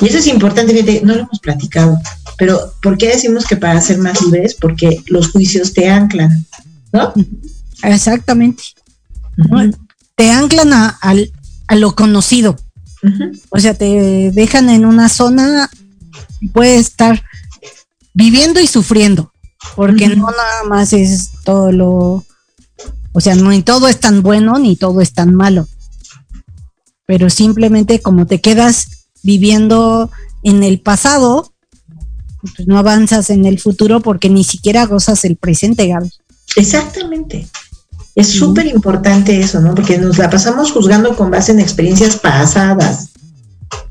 [0.00, 1.98] Y eso es importante, fíjate, no lo hemos platicado,
[2.38, 4.54] pero ¿por qué decimos que para ser más libres?
[4.54, 6.46] Porque los juicios te anclan,
[6.92, 7.12] ¿no?
[7.82, 8.62] Exactamente.
[10.14, 12.56] Te anclan a, a lo conocido.
[13.50, 15.70] O sea, te dejan en una zona,
[16.52, 17.22] puedes estar
[18.14, 19.32] viviendo y sufriendo,
[19.76, 22.24] porque no nada más es todo lo,
[23.12, 25.68] O sea, no en todo es tan bueno ni todo es tan malo.
[27.06, 28.95] Pero simplemente como te quedas
[29.26, 30.10] viviendo
[30.42, 31.52] en el pasado,
[32.40, 36.10] pues no avanzas en el futuro porque ni siquiera gozas el presente, Gaby.
[36.54, 37.48] Exactamente.
[38.14, 39.74] Es súper importante eso, ¿no?
[39.74, 43.10] Porque nos la pasamos juzgando con base en experiencias pasadas,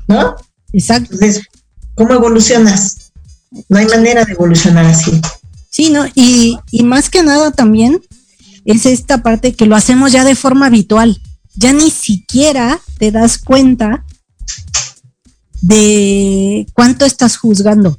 [0.08, 0.34] ¿no?
[0.72, 1.12] Exacto.
[1.12, 1.44] Entonces,
[1.94, 3.12] ¿cómo evolucionas?
[3.68, 5.20] No hay manera de evolucionar así.
[5.70, 6.06] Sí, ¿no?
[6.14, 8.00] Y, y más que nada también
[8.64, 11.20] es esta parte que lo hacemos ya de forma habitual.
[11.54, 14.05] Ya ni siquiera te das cuenta
[15.66, 17.98] de cuánto estás juzgando.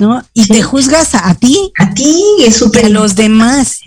[0.00, 0.22] ¿no?
[0.34, 0.48] Y Sí.
[0.52, 3.80] te juzgas a, a ti A ti es y súper a los demás,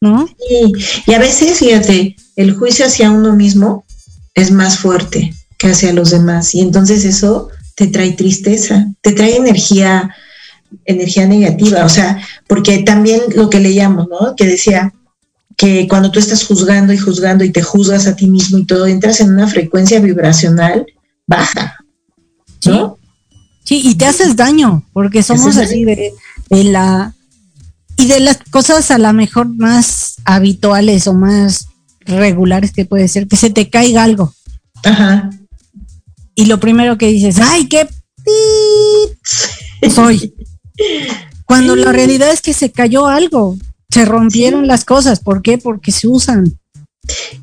[0.00, 0.26] ¿no?
[0.26, 0.72] Sí,
[1.06, 3.84] y a veces, fíjate, el juicio hacia uno mismo
[4.34, 6.54] es más fuerte que hacia los demás.
[6.54, 10.14] Y entonces eso te trae tristeza, te trae energía,
[10.84, 11.84] energía negativa.
[11.84, 14.36] O sea, porque también lo que leíamos, ¿no?
[14.36, 14.92] Que decía
[15.56, 18.86] que cuando tú estás juzgando y juzgando y te juzgas a ti mismo y todo,
[18.86, 20.86] entras en una frecuencia vibracional
[21.26, 21.76] baja.
[22.66, 22.98] ¿No?
[23.64, 26.12] Sí, y te haces daño, porque somos así de,
[26.50, 27.14] de la...
[27.96, 31.68] Y de las cosas a lo mejor más habituales o más
[32.00, 34.34] regulares que puede ser, que se te caiga algo.
[34.82, 35.30] Ajá.
[36.34, 37.88] Y lo primero que dices, ¡ay, qué
[39.90, 40.34] soy!
[41.44, 43.56] Cuando la realidad es que se cayó algo,
[43.90, 45.20] se rompieron las cosas.
[45.20, 45.58] ¿Por qué?
[45.58, 46.58] Porque se usan.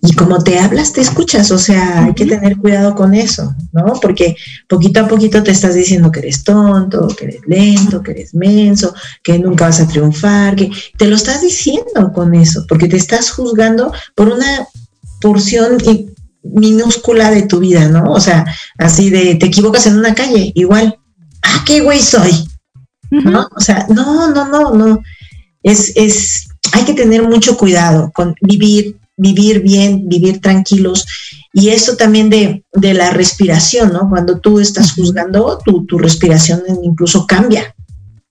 [0.02, 3.94] Y como te hablas, te escuchas, o sea, hay que tener cuidado con eso, ¿no?
[4.02, 4.36] Porque
[4.68, 8.94] poquito a poquito te estás diciendo que eres tonto, que eres lento, que eres menso,
[9.24, 13.32] que nunca vas a triunfar, que te lo estás diciendo con eso, porque te estás
[13.32, 14.68] juzgando por una
[15.22, 15.78] porción
[16.44, 18.12] minúscula de tu vida, ¿no?
[18.12, 18.46] O sea,
[18.78, 20.98] así de, te equivocas en una calle, igual,
[21.44, 22.48] ah, qué güey soy,
[23.12, 23.48] ¿no?
[23.56, 25.04] O sea, no, no, no, no.
[25.64, 31.06] Es, es, hay que tener mucho cuidado con vivir, vivir bien, vivir tranquilos.
[31.54, 34.10] Y eso también de, de la respiración, ¿no?
[34.10, 37.76] Cuando tú estás juzgando, tu, tu respiración incluso cambia.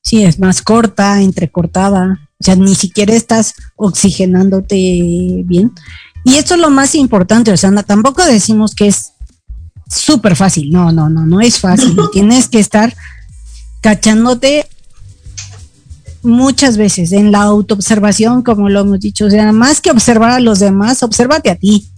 [0.02, 2.28] Sí, es más corta, entrecortada.
[2.40, 4.76] O sea, ni siquiera estás oxigenándote
[5.44, 5.72] bien.
[6.24, 7.52] Y esto es lo más importante.
[7.52, 9.12] O sea, no- tampoco decimos que es
[9.88, 10.70] súper fácil.
[10.70, 11.96] No, no, no, no es fácil.
[12.12, 12.96] Tienes que estar
[13.80, 14.66] cachándote
[16.22, 19.26] muchas veces en la autoobservación, como lo hemos dicho.
[19.26, 21.88] O sea, más que observar a los demás, obsérvate a ti.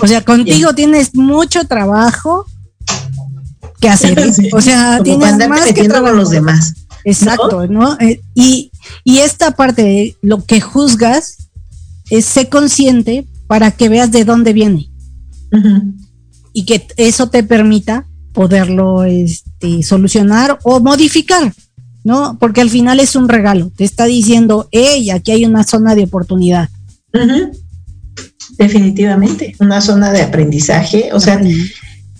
[0.00, 2.46] O sea, contigo tienes mucho trabajo
[3.80, 4.18] que hacer.
[4.18, 4.32] ¿eh?
[4.34, 4.48] Sí.
[4.52, 6.16] O sea, Como tienes más que metiendo con trabajo.
[6.16, 6.74] los demás.
[7.04, 7.98] Exacto, ¿no?
[8.00, 8.70] Eh, y,
[9.04, 11.48] y esta parte de lo que juzgas
[12.10, 14.88] es ser consciente para que veas de dónde viene
[16.52, 21.52] y que eso te permita poderlo este, solucionar o modificar,
[22.04, 22.36] ¿no?
[22.38, 26.04] Porque al final es un regalo, te está diciendo, hey, aquí hay una zona de
[26.04, 26.68] oportunidad.
[28.58, 31.10] Definitivamente, una zona de aprendizaje.
[31.12, 31.40] O sea,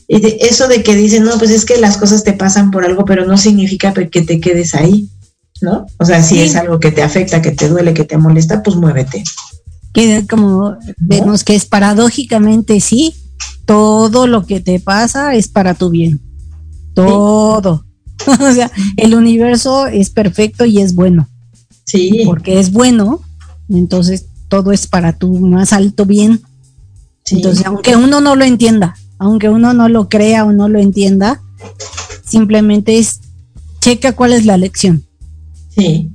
[0.09, 3.27] eso de que dicen, no, pues es que las cosas te pasan por algo, pero
[3.27, 5.09] no significa que te quedes ahí,
[5.61, 5.87] ¿no?
[5.99, 6.41] O sea, si Sí.
[6.43, 9.23] es algo que te afecta, que te duele, que te molesta, pues muévete.
[9.95, 13.15] que como vemos que es paradójicamente sí,
[13.67, 16.19] todo lo que te pasa es para tu bien.
[16.95, 17.85] Todo.
[18.41, 21.29] o sea, el universo es perfecto y es bueno.
[21.85, 22.23] Sí.
[22.25, 23.21] Porque es bueno,
[23.69, 26.43] entonces todo es para tu más alto bien.
[27.25, 27.37] Sí.
[27.37, 31.41] Entonces, aunque uno no lo entienda, aunque uno no lo crea o no lo entienda,
[32.25, 33.21] simplemente es
[33.81, 35.05] checa cuál es la lección.
[35.75, 36.11] Sí.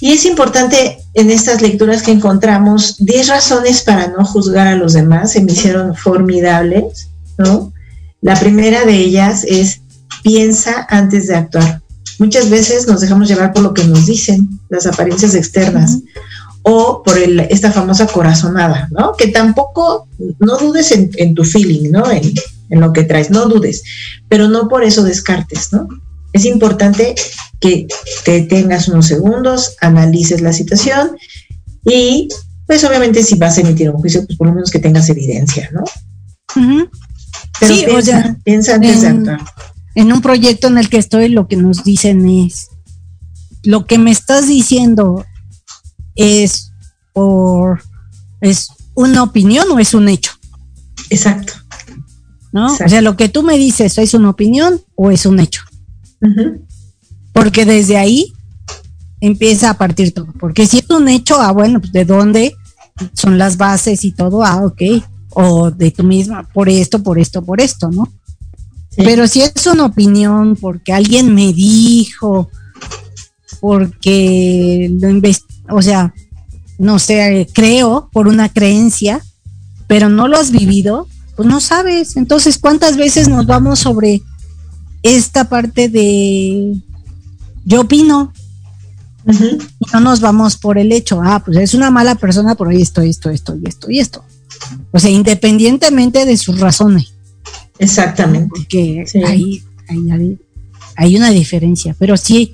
[0.00, 4.94] Y es importante en estas lecturas que encontramos 10 razones para no juzgar a los
[4.94, 7.72] demás, se me hicieron formidables, ¿no?
[8.22, 9.82] La primera de ellas es
[10.22, 11.80] piensa antes de actuar.
[12.18, 15.98] Muchas veces nos dejamos llevar por lo que nos dicen, las apariencias externas,
[16.62, 19.14] o por el- esta famosa corazonada, ¿no?
[19.16, 20.06] Que tampoco,
[20.38, 22.10] no dudes en, en tu feeling, ¿no?
[22.10, 22.30] En,
[22.68, 23.82] en lo que traes, no dudes,
[24.28, 25.88] pero no por eso descartes, ¿no?
[26.32, 27.14] Es importante
[27.58, 27.86] que
[28.24, 31.16] te tengas unos segundos, analices la situación
[31.84, 32.28] y
[32.66, 35.70] pues obviamente si vas a emitir un juicio, pues por lo menos que tengas evidencia,
[35.72, 35.82] ¿no?
[37.58, 39.40] Pero Sí, o piensa, sea, piensa antes de actuar.
[40.00, 42.70] En un proyecto en el que estoy, lo que nos dicen es,
[43.62, 45.26] lo que me estás diciendo
[46.14, 46.72] es
[47.12, 47.82] por,
[48.40, 50.32] es una opinión o es un hecho,
[51.10, 51.52] Exacto.
[52.50, 52.64] ¿no?
[52.64, 52.84] Exacto.
[52.86, 55.60] O sea, lo que tú me dices, ¿es una opinión o es un hecho?
[57.34, 58.32] Porque desde ahí
[59.20, 60.32] empieza a partir todo.
[60.40, 62.54] Porque si es un hecho, ah, bueno, pues de dónde
[63.12, 64.80] son las bases y todo, ah, ok.
[65.32, 68.08] O de tú misma, por esto, por esto, por esto, ¿no?
[68.90, 69.02] Sí.
[69.04, 72.50] Pero si es una opinión, porque alguien me dijo,
[73.60, 76.12] porque lo o sea,
[76.78, 79.22] no sé, creo por una creencia,
[79.86, 82.16] pero no lo has vivido, pues no sabes.
[82.16, 84.22] Entonces, ¿cuántas veces nos vamos sobre
[85.02, 86.74] esta parte de
[87.64, 88.32] yo opino?
[89.26, 93.02] Y no nos vamos por el hecho, ah, pues es una mala persona por esto,
[93.02, 94.24] esto, esto y esto y esto.
[94.90, 97.14] O sea, independientemente de sus razones.
[97.80, 98.48] Exactamente.
[98.50, 100.38] Porque hay, hay, hay-
[100.96, 101.96] hay una diferencia.
[101.98, 102.52] Pero sí,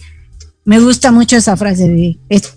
[0.64, 2.54] me gusta mucho esa frase de, ¿es,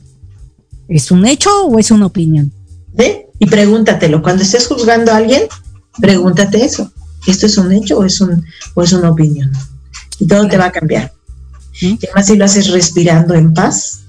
[0.87, 2.51] ¿es un hecho o es una opinión?
[2.93, 3.27] ¿Ve?
[3.39, 4.21] Y pregúntatelo.
[4.21, 5.43] Cuando estés juzgando a alguien,
[5.99, 6.91] pregúntate eso.
[7.27, 8.45] ¿Esto es un hecho o es, un,
[8.75, 9.51] o es una opinión?
[10.19, 11.11] Y todo te va a cambiar.
[11.81, 14.01] Y además, si lo haces respirando en paz,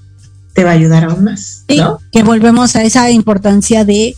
[0.53, 1.63] te va a ayudar aún más.
[1.67, 1.97] Sí, ¿no?
[2.11, 4.15] que volvemos a esa importancia de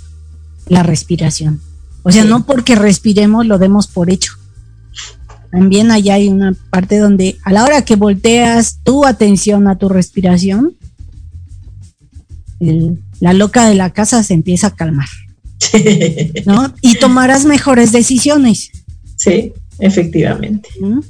[0.68, 1.62] la respiración.
[2.04, 2.30] O sea, Sí.
[2.30, 4.34] no porque respiremos lo demos por hecho.
[5.52, 9.88] También allá hay una parte donde a la hora que volteas tu atención a tu
[9.90, 10.74] respiración,
[12.60, 15.08] el- la loca de la casa se empieza a calmar,
[16.46, 16.74] ¿no?
[16.82, 18.72] Y tomarás mejores decisiones.
[19.16, 20.70] Sí, efectivamente.
[20.82, 21.04] ¿no?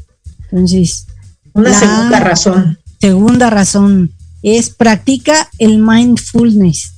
[0.51, 1.07] Entonces,
[1.55, 2.79] Una La- segunda razón.
[2.99, 6.93] Segunda razón es practica el mindfulness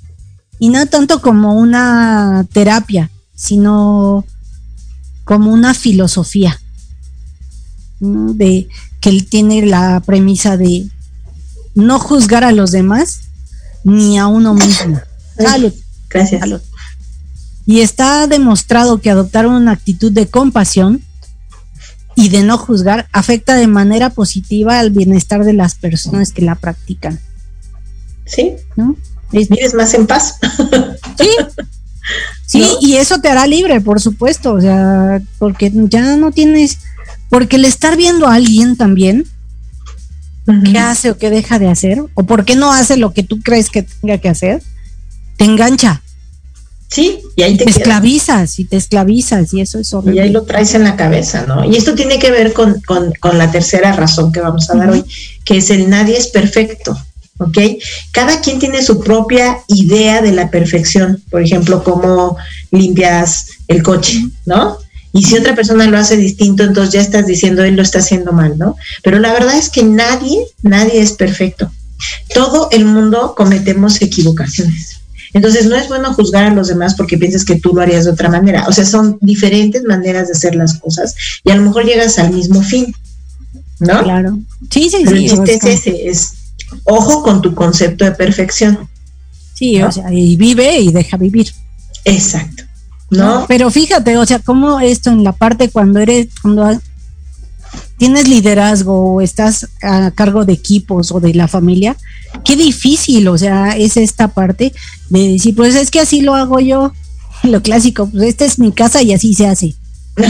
[0.60, 4.26] y no tanto como una terapia, sino
[5.24, 6.60] como una filosofía
[8.00, 8.34] ¿no?
[8.34, 8.70] de
[9.02, 10.88] que él tiene la premisa de
[11.74, 13.22] no juzgar a los demás
[13.84, 15.00] ni a uno mismo.
[15.38, 15.74] Salud.
[16.10, 16.40] Gracias.
[16.42, 16.62] Salud.
[17.66, 21.04] Y está demostrado que adoptar una actitud de compasión
[22.16, 26.56] y de no juzgar afecta de manera positiva al bienestar de las personas que la
[26.56, 27.20] practican.
[28.26, 28.54] Sí.
[28.76, 28.96] ¿No?
[29.32, 30.38] Vives más en paz.
[31.20, 31.30] Sí.
[32.48, 36.78] Sí, y eso te hará libre, por supuesto, o sea, porque ya no tienes,
[37.30, 39.26] porque el estar viendo a alguien también,
[40.64, 43.39] qué hace o qué deja de hacer, o por qué no hace lo que tú
[43.41, 44.62] crees que tenga que hacer,
[45.38, 46.02] te engancha.
[46.88, 50.22] Sí, y ahí te, te esclavizas y te esclavizas y eso es Y horrible.
[50.22, 51.66] ahí lo traes en la cabeza, ¿no?
[51.66, 54.91] Y esto tiene que ver con, con- con la tercera razón que vamos a dar
[54.91, 55.04] hoy,
[55.43, 56.96] que es el nadie es perfecto,
[57.40, 57.58] ¿ok?
[58.12, 62.38] Cada quien tiene su propia idea de la perfección, por ejemplo, cómo
[62.72, 64.78] limpias el coche, ¿no?
[65.14, 68.34] Y si otra persona lo hace distinto, entonces ya estás diciendo él lo está haciendo
[68.34, 68.76] mal, ¿no?
[69.02, 71.72] Pero la verdad es que nadie, nadie es perfecto.
[72.34, 75.00] Todo el mundo cometemos equivocaciones.
[75.34, 78.12] Entonces no es bueno juzgar a los demás porque piensas que tú lo harías de
[78.12, 78.66] otra manera.
[78.68, 82.32] O sea, son diferentes maneras de hacer las cosas y a lo mejor llegas al
[82.32, 82.94] mismo fin,
[83.80, 84.04] ¿no?
[84.04, 84.40] Claro.
[84.70, 85.26] Sí, sí, Pero sí.
[85.26, 86.34] el chiste o sea, es ese, es
[86.84, 88.88] ojo con tu concepto de perfección.
[89.54, 89.88] Sí, ¿no?
[89.88, 91.52] o sea, y vive y deja vivir.
[92.04, 92.64] Exacto.
[93.10, 93.46] ¿No?
[93.48, 96.80] Pero fíjate, o sea, como esto en la parte cuando eres, cuando
[97.98, 101.96] tienes liderazgo o estás a cargo de equipos o de la familia,
[102.44, 104.74] qué difícil, o sea, es esta parte
[105.10, 106.94] de decir, pues es que así lo hago yo,
[107.44, 109.76] lo clásico, pues esta es mi casa y así se hace.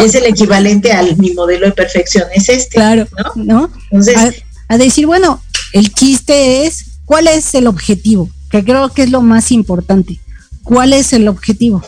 [0.00, 2.76] Es el equivalente al mi modelo de perfección, es este.
[2.76, 3.44] Claro, ¿no?
[3.44, 3.70] ¿no?
[3.90, 5.40] Entonces, a, decir, bueno,
[5.72, 8.28] el chiste es, ¿cuál es el objetivo?
[8.50, 10.20] Que creo que es lo más importante.
[10.62, 11.82] ¿Cuál es el objetivo?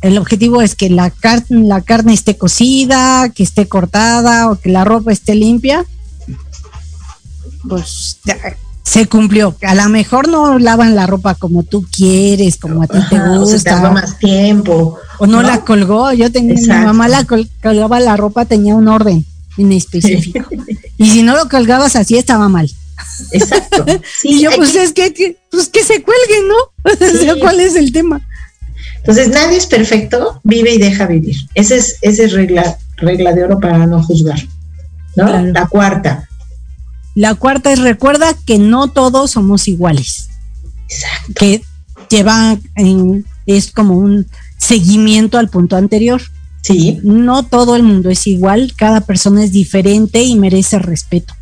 [0.00, 4.70] El objetivo es que la, car- la carne esté cocida, que esté cortada o que
[4.70, 5.84] la ropa esté limpia.
[7.68, 8.18] Pues
[8.84, 9.54] se cumplió.
[9.62, 13.40] A lo mejor no lavan la ropa como tú quieres, como a ti te ajá,
[13.40, 13.70] o se gusta.
[13.80, 14.96] tardó más tiempo.
[15.18, 16.12] O no, la colgó.
[16.12, 19.26] Yo tenía, mi mamá la col- colgaba la ropa, tenía un orden
[19.58, 20.48] en específico.
[20.96, 22.70] y si no lo colgabas así, estaba mal.
[23.32, 23.84] Exacto.
[24.22, 26.54] y yo, pues que- es que, pues que se cuelguen, ¿no?
[26.92, 27.34] O sea.
[27.40, 28.20] ¿Cuál es el tema?
[28.98, 31.36] Entonces, nadie es perfecto, vive y deja vivir.
[31.54, 34.38] Esa es, esa es regla, regla de oro para no juzgar.
[35.16, 35.26] ¿no?
[35.26, 35.52] Claro.
[35.52, 36.28] La cuarta.
[37.14, 40.28] La cuarta es recuerda que no todos somos iguales.
[41.34, 41.62] Que
[42.10, 44.26] lleva en- es como un
[44.58, 46.20] seguimiento al punto anterior.
[46.62, 47.00] Sí.
[47.02, 51.34] No todo el mundo es igual, cada persona es diferente y merece respeto.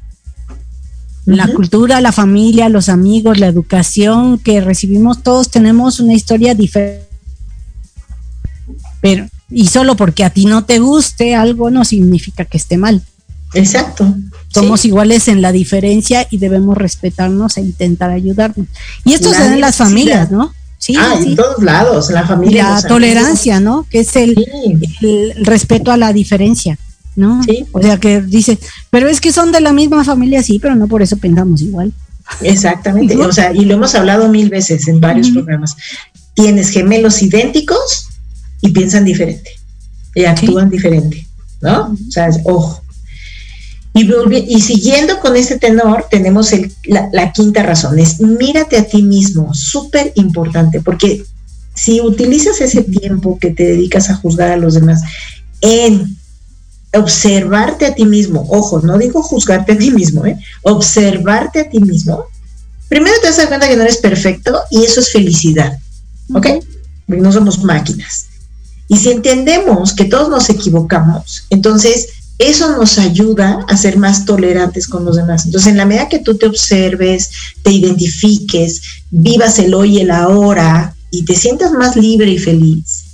[1.24, 7.04] La cultura, la familia, los amigos, la educación que recibimos, todos tenemos una historia diferente.
[9.00, 13.02] Pero, y solo porque a ti no te guste algo no significa que esté mal.
[13.54, 14.14] Exacto.
[14.52, 14.88] Somos Sí.
[14.88, 18.68] iguales en la diferencia y debemos respetarnos e intentar ayudarnos.
[19.04, 20.52] Y esto se La da en las familias, ¿no?
[20.86, 21.30] Sí, ah, sí.
[21.30, 22.70] en todos lados, la familia.
[22.70, 23.84] la tolerancia, ¿no?
[23.90, 24.96] Que es el, Sí.
[25.04, 26.78] el respeto a la diferencia,
[27.16, 27.42] ¿no?
[27.42, 27.66] Sí.
[27.72, 28.56] O sea, que dice,
[28.90, 31.92] pero es que son de la misma familia, sí, pero no por eso pensamos igual.
[32.40, 33.16] Exactamente.
[33.20, 35.74] O sea, y lo hemos hablado mil veces en varios programas.
[36.34, 38.06] Tienes gemelos idénticos
[38.60, 39.50] y piensan diferente
[40.14, 41.26] y actúan diferente,
[41.60, 41.96] ¿no?
[42.08, 42.80] O sea, ojo.
[43.96, 48.76] Y, volvi- y siguiendo con este tenor, tenemos el- la, la quinta razón, es mírate
[48.76, 51.24] a ti mismo, súper importante, porque
[51.74, 55.00] si utilizas ese tiempo que te dedicas a juzgar a los demás
[55.62, 56.16] en
[56.94, 60.38] observarte a ti mismo, ojo, no digo juzgarte a ti mismo, ¿eh?
[60.62, 62.24] observarte a ti mismo,
[62.88, 65.78] primero te das cuenta que no eres perfecto y eso es felicidad,
[66.34, 66.46] ¿ok?
[67.06, 68.26] Porque no somos máquinas.
[68.88, 72.08] Y si entendemos que todos nos equivocamos, entonces
[72.38, 75.46] eso nos ayuda a ser más tolerantes con los demás.
[75.46, 77.30] Entonces, en la medida que tú te observes,
[77.62, 83.04] te identifiques, vivas el hoy y el ahora y te sientas más libre y feliz,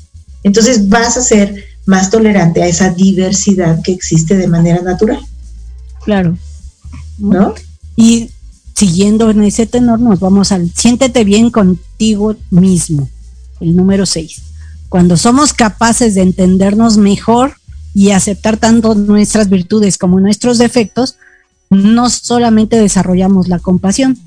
[0.42, 5.20] entonces vas a ser más tolerante a esa diversidad que existe de manera natural,
[6.04, 6.36] Claro.
[7.18, 7.54] ¿no?
[7.94, 8.30] Y
[8.74, 13.08] siguiendo en ese tenor, nos vamos al siéntete bien contigo mismo,
[13.60, 14.42] el número 6.
[14.88, 17.54] Cuando somos capaces de entendernos mejor
[17.94, 21.16] y aceptar tanto nuestras virtudes como nuestros defectos,
[21.70, 24.18] no solamente desarrollamos la compasión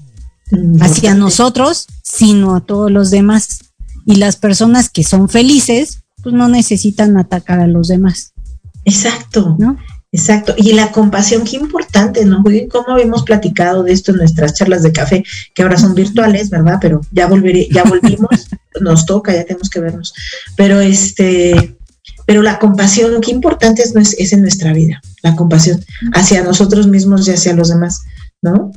[0.80, 3.60] hacia nosotros, sino a todos los demás.
[4.06, 8.34] Y las personas que son felices, pues no necesitan atacar a los demás.
[8.84, 9.56] Exacto.
[9.58, 9.78] ¿no?
[10.12, 10.54] Exacto.
[10.58, 12.42] Y la compasión, qué importante, ¿no?
[12.72, 16.78] Cómo habíamos platicado de esto en nuestras charlas de café, que ahora son virtuales, ¿verdad?
[16.80, 18.48] Pero ya volveré, ya volvimos,
[18.80, 20.14] nos toca, ya tenemos que vernos.
[20.56, 21.76] Pero este,
[22.26, 27.28] pero la compasión, qué importante es, es en nuestra vida, la compasión hacia nosotros mismos
[27.28, 28.02] y hacia los demás,
[28.42, 28.72] ¿no?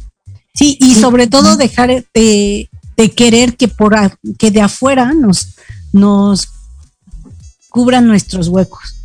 [0.55, 3.95] Sí, y sobre todo dejar de, de querer que por
[4.39, 5.55] que de afuera nos,
[5.93, 6.49] nos
[7.69, 8.97] cubran nuestros huecos.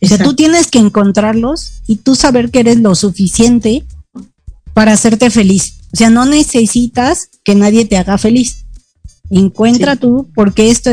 [0.00, 3.84] O sea, tú tienes que encontrarlos y tú saber que eres lo suficiente
[4.74, 5.74] para hacerte feliz.
[5.92, 8.66] O sea, no necesitas que nadie te haga feliz.
[9.30, 10.90] Encuentra tú, porque esto,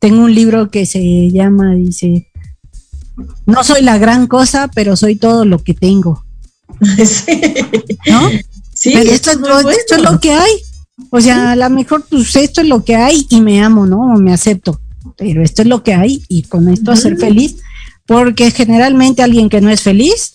[0.00, 2.31] tengo un libro que se llama, dice,
[3.46, 6.24] no soy la gran cosa, pero soy todo lo que tengo.
[6.80, 8.30] ¿No?
[8.74, 9.70] Sí, Pero esto es bueno.
[9.70, 10.50] esto es lo que hay.
[11.10, 14.14] O sea, a lo mejor pues esto es lo que hay y me amo, ¿no?
[14.14, 14.80] O me acepto.
[15.16, 17.56] Pero esto es lo que hay y con esto ser feliz.
[18.06, 20.34] Porque generalmente alguien que no es feliz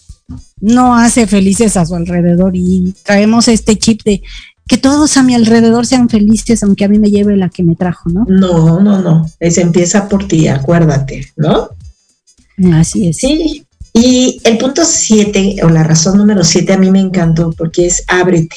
[0.59, 4.21] no hace felices a su alrededor y traemos este chip de
[4.67, 7.75] que todos a mi alrededor sean felices aunque a mí me lleve la que me
[7.75, 8.25] trajo, ¿no?
[8.27, 9.29] No, no, no.
[9.39, 11.69] Es empieza por ti, acuérdate, ¿no?
[12.73, 13.17] Así es.
[13.17, 13.65] Sí.
[13.93, 18.03] Y el punto siete, o la razón número siete, a mí me encantó porque es
[18.07, 18.55] ábrete,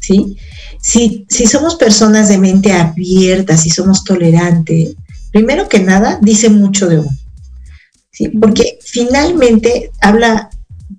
[0.00, 0.36] ¿sí?
[0.80, 4.94] Si, si somos personas de mente abierta, si somos tolerantes,
[5.32, 7.16] primero que nada, dice mucho de uno,
[8.10, 8.28] ¿sí?
[8.28, 10.50] Porque finalmente habla,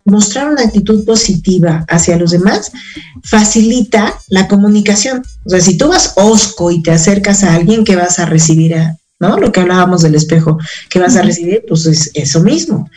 [0.06, 2.72] mostrar una actitud positiva hacia los demás
[3.24, 5.24] facilita la comunicación.
[5.46, 8.76] O sea, si tú vas osco y te acercas a alguien que vas a recibir
[8.76, 9.38] a, ¿no?
[9.38, 10.58] Lo que hablábamos del espejo,
[10.90, 12.90] que vas a recibir, pues es eso mismo.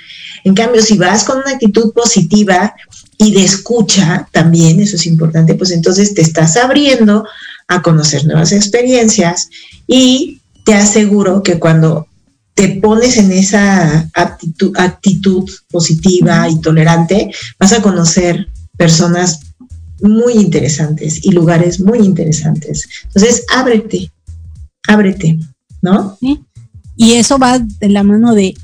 [0.45, 2.75] En cambio, si vas con una actitud positiva
[3.18, 7.25] y de escucha también, eso es importante, pues entonces te estás abriendo
[7.68, 9.49] a conocer nuevas experiencias
[9.87, 12.07] y te aseguro que cuando
[12.55, 19.41] te pones en esa actitud, actitud positiva y tolerante, vas a conocer personas
[20.01, 22.89] muy interesantes y lugares muy interesantes.
[23.05, 24.11] Entonces, ábrete,
[24.89, 25.39] ábrete,
[25.83, 26.16] ¿no?
[26.20, 26.43] ¿sí?
[26.97, 28.55] Y eso va de la mano de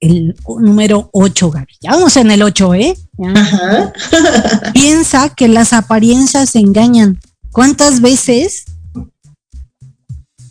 [0.00, 1.72] el número 8, Gaby.
[1.80, 2.96] Ya vamos en el 8, ¿eh?
[3.18, 3.92] Ya.
[4.72, 7.20] Piensa que las apariencias engañan.
[7.52, 8.64] ¿Cuántas veces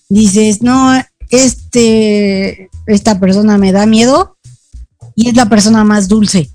[0.08, 0.92] dices, no,
[1.30, 4.38] este, esta persona me da miedo
[5.16, 6.52] y es la persona más dulce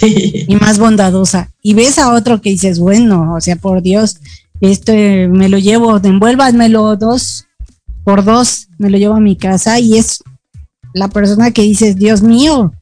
[0.00, 1.50] y más bondadosa?
[1.62, 4.20] Y ves a otro que dices, bueno, o sea, por Dios,
[4.60, 7.45] este me lo llevo, envuélvanmelo dos
[8.06, 10.22] por dos, me lo llevo a mi casa y es
[10.94, 12.72] la persona que dices, Dios mío,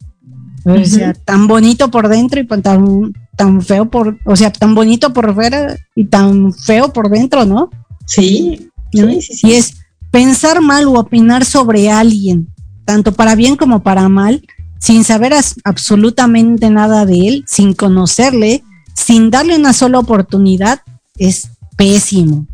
[0.67, 5.15] o sea, tan bonito por dentro y tan, tan feo por, o sea, tan bonito
[5.15, 7.71] por fuera y tan feo por dentro, ¿no?
[8.05, 9.09] Sí, ¿No?
[9.09, 9.47] sí, sí, sí.
[9.47, 9.77] Y es
[10.11, 12.49] pensar mal o opinar sobre alguien,
[12.85, 14.47] tanto para bien como para mal,
[14.79, 15.33] sin saber
[15.65, 18.63] absolutamente nada de él, sin conocerle,
[18.93, 20.83] sin darle una sola oportunidad,
[21.17, 21.49] es
[21.79, 22.47] pésimo.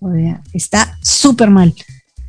[0.00, 1.72] O sea, está súper mal.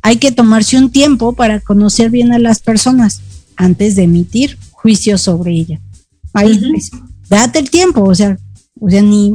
[0.08, 3.20] Hay que tomarse un tiempo para conocer bien a las personas
[3.56, 5.82] antes de emitir juicios sobre ella.
[6.32, 6.90] Ahí, pues,
[7.28, 8.38] date el tiempo, o sea,
[8.80, 9.34] o sea, ni,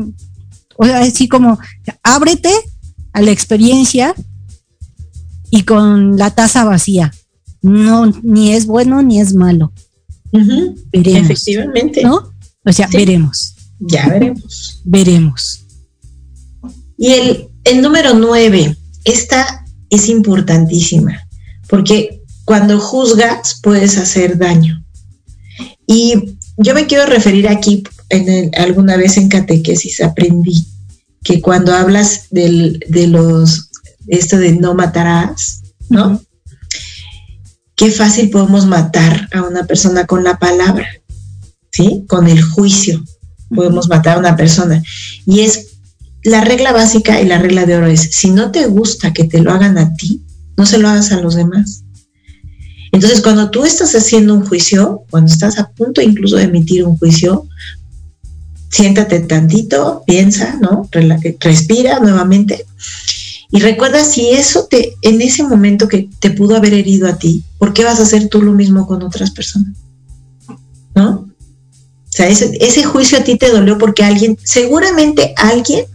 [0.76, 1.60] o sea, así como,
[2.02, 2.50] ábrete
[3.12, 4.16] a la experiencia
[5.52, 7.14] y con la taza vacía.
[7.62, 9.72] No, ni es bueno ni es malo.
[10.32, 11.30] Veremos.
[11.30, 12.02] Efectivamente.
[12.02, 12.32] ¿No?
[12.66, 12.98] O sea, Sí.
[12.98, 14.82] veremos, Ya veremos.
[14.86, 15.66] veremos.
[16.98, 19.63] Y el, el número nueve, esta
[19.96, 21.28] es importantísima,
[21.68, 24.84] porque cuando juzgas puedes hacer daño.
[25.88, 30.68] Y yo me quiero referir aquí en el- alguna vez en catequesis aprendí
[31.24, 33.70] que cuando hablas del, de los,
[34.08, 36.22] esto de no matarás, ¿no?
[37.76, 40.88] Qué fácil podemos matar a una persona con la palabra,
[41.72, 42.04] ¿sí?
[42.08, 43.04] Con el juicio
[43.54, 44.82] podemos matar a una persona.
[45.26, 45.73] Y es
[46.24, 49.42] la regla básica y la regla de oro es, si no te gusta que te
[49.42, 50.22] lo hagan a ti,
[50.58, 51.84] no se lo hagas a los demás.
[52.92, 56.98] Entonces, cuando tú estás haciendo un juicio, cuando estás a punto incluso de emitir un
[56.98, 57.48] juicio,
[58.70, 60.88] siéntate tantito, piensa, ¿no?
[61.40, 62.66] Respira nuevamente
[63.54, 67.44] y recuerda si eso te, en ese momento que te pudo haber herido a ti,
[67.60, 69.78] ¿por qué vas a hacer tú lo mismo con otras personas?
[70.96, 71.10] ¿No?
[71.10, 75.86] O sea, ese, ese juicio a ti te dolió porque alguien, seguramente alguien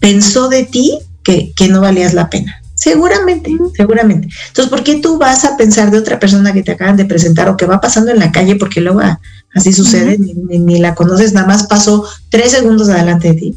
[0.00, 2.60] pensó de ti que, que no valías la pena.
[2.74, 4.28] Seguramente, seguramente.
[4.48, 7.48] Entonces, ¿por qué tú vas a pensar de otra persona que te acaban de presentar
[7.48, 8.54] o que va pasando en la calle?
[8.56, 9.20] Porque luego ah,
[9.54, 13.56] así sucede, ni, ni- ni la conoces, nada más pasó tres segundos adelante de ti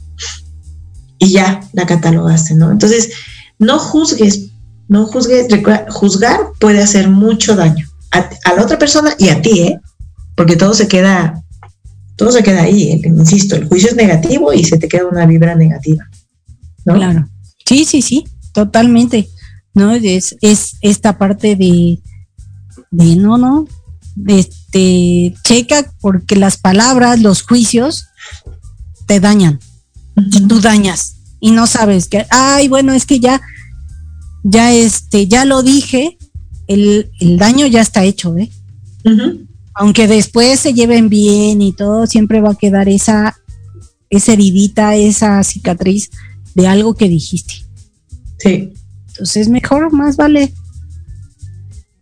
[1.19, 2.71] y ya la catalogaste, ¿no?
[2.71, 3.11] Entonces,
[3.59, 4.47] no juzgues,
[4.87, 9.39] no juzgues, recuerda, juzgar puede hacer mucho daño a, a la otra persona y a
[9.41, 9.79] ti, ¿eh?
[10.35, 11.43] Porque todo se queda,
[12.15, 15.27] todo se queda ahí, el- insisto, el juicio es negativo y se te queda una
[15.27, 16.09] vibra negativa,
[16.86, 16.95] ¿no?
[16.95, 17.29] Claro.
[17.65, 19.29] Sí, sí, sí, totalmente.
[19.73, 19.91] ¿No?
[19.91, 22.01] Es, es esta parte de,
[22.91, 23.65] de no, no,
[24.27, 28.07] este, checa porque las palabras, los juicios
[29.07, 29.59] te dañan.
[30.17, 33.41] Y tú dañas y no sabes que, ay, bueno, es que ya,
[34.43, 36.17] ya este, ya lo dije,
[36.67, 38.49] el, el daño ya está hecho, ¿eh?
[39.73, 43.36] Aunque después se lleven bien y todo, siempre va a quedar esa,
[44.09, 46.11] esa heridita, esa cicatriz
[46.56, 47.66] de algo que dijiste.
[48.39, 48.74] Sí,
[49.08, 50.54] Entonces, mejor, más vale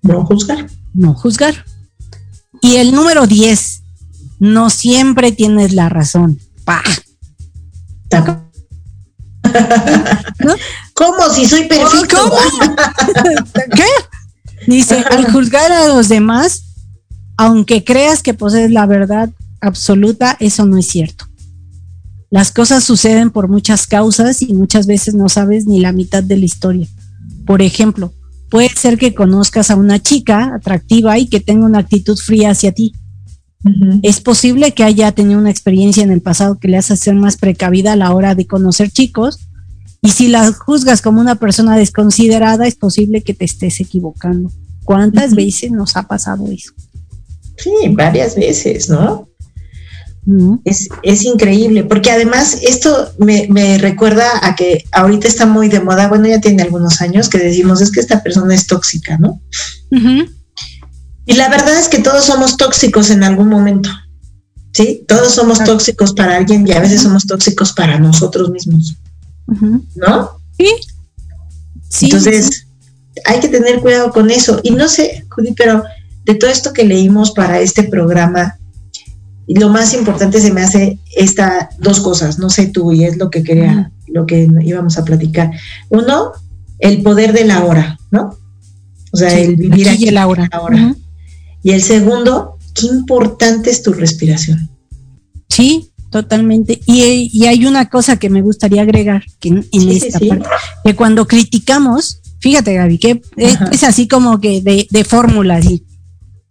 [0.02, 0.68] no juzgar.
[0.94, 1.66] no juzgar.
[2.62, 3.84] Y el número 10,
[4.40, 6.40] no siempre tienes la razón.
[6.66, 6.82] Pa.
[8.08, 8.44] Taca.
[10.40, 10.56] ¿No?
[10.94, 11.30] ¿Cómo?
[11.34, 12.18] Si soy perfecto.
[12.18, 12.36] ¿Cómo?
[13.76, 13.86] ¿Qué?
[14.68, 16.64] Dice, al juzgar a los demás,
[17.38, 19.30] aunque creas que posees la verdad
[19.62, 21.29] absoluta, eso no es cierto.
[22.32, 26.38] Las cosas suceden por muchas causas y muchas veces no sabes ni la mitad de
[26.38, 26.88] la historia.
[27.46, 28.14] Por ejemplo,
[28.50, 32.72] puede ser que conozcas a una chica atractiva y que tenga una actitud fría hacia
[32.72, 32.94] ti.
[34.04, 37.36] Es posible que haya tenido una experiencia en el pasado que le hace ser más
[37.36, 39.50] precavida a la hora de conocer chicos.
[40.02, 44.50] Y si la juzgas como una persona desconsiderada, es posible que te estés equivocando.
[44.86, 46.72] ¿Cuántas veces nos ha pasado eso?
[47.58, 49.29] Sí, varias veces, ¿no?
[50.64, 55.80] Es, es increíble, porque además esto me, me recuerda a que ahorita está muy de
[55.80, 59.42] moda, bueno, ya tiene algunos años que decimos, es que esta persona es tóxica, ¿no?
[61.26, 63.90] Y la verdad es que todos somos tóxicos en algún momento,
[64.74, 65.04] ¿sí?
[65.08, 68.96] Todos somos tóxicos para alguien y a veces somos tóxicos para nosotros mismos.
[69.96, 70.32] ¿no?
[70.58, 70.68] Sí.
[71.90, 72.68] Sí, Entonces,
[73.26, 74.60] hay que tener cuidado con eso.
[74.62, 75.84] Y no sé, Judy, pero
[76.26, 78.59] de todo esto que leímos para este programa,
[79.56, 83.30] lo más importante se me hace esta dos cosas, no sé tú, y es lo
[83.30, 85.52] que quería, lo que íbamos a platicar.
[85.90, 86.32] Uno,
[86.80, 88.38] el poder de la hora, ¿no?
[89.12, 90.48] O sea, Sí, el vivir aquí aquí y el ahora.
[90.52, 90.96] ahora.
[91.64, 94.70] Y el segundo, qué importante es tu respiración.
[95.50, 96.80] Sí, totalmente.
[96.86, 100.20] Y, y hay una cosa que me gustaría agregar que en, en Sí, sí, esta
[100.20, 100.30] sí.
[100.30, 100.48] parte,
[100.86, 105.84] que cuando criticamos, fíjate Gaby, que es, así como que de, de fórmula, así.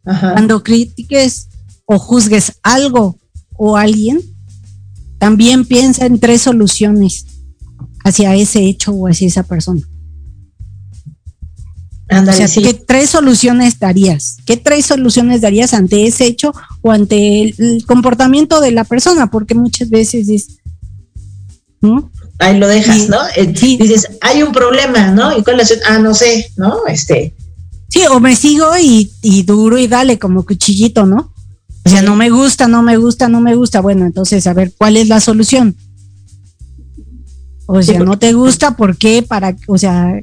[0.04, 0.32] Ajá.
[0.32, 1.47] Cuando critiques
[1.90, 3.18] o juzgues algo
[3.56, 4.20] o alguien,
[5.18, 7.24] también piensa en tres soluciones
[8.04, 9.80] hacia ese hecho o hacia esa persona.
[12.10, 12.62] O Ándale, sea, sí.
[12.62, 14.36] ¿qué tres soluciones darías?
[14.44, 19.30] ¿Qué tres soluciones darías ante ese hecho o ante el, el comportamiento de la persona?
[19.30, 20.58] Porque muchas veces es,
[21.80, 22.10] ¿no?
[22.38, 23.08] Ahí lo dejas, Sí.
[23.08, 23.18] ¿no?
[23.34, 23.78] Eh, Sí.
[23.78, 25.36] Dices, hay un problema, ¿no?
[25.36, 25.78] ¿Y cuál es?
[25.88, 26.86] Ah, no sé, ¿no?
[26.86, 27.34] Este,
[27.88, 31.32] Sí, o me sigo y, y duro y dale como cuchillito, ¿no?
[31.88, 33.80] O sea, no me gusta, no me gusta, no me gusta.
[33.80, 35.74] Bueno, entonces, a ver, ¿cuál es la solución?
[37.64, 39.22] O sea, no te gusta, ¿por qué?
[39.22, 40.20] Para, o sea,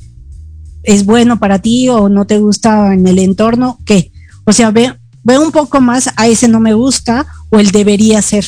[0.83, 3.79] ¿es bueno para ti o no te gusta en el entorno?
[3.83, 4.11] ¿Qué?
[4.45, 4.93] O sea, ve,
[5.23, 8.45] ve un poco más a ese no me gusta o el debería ser.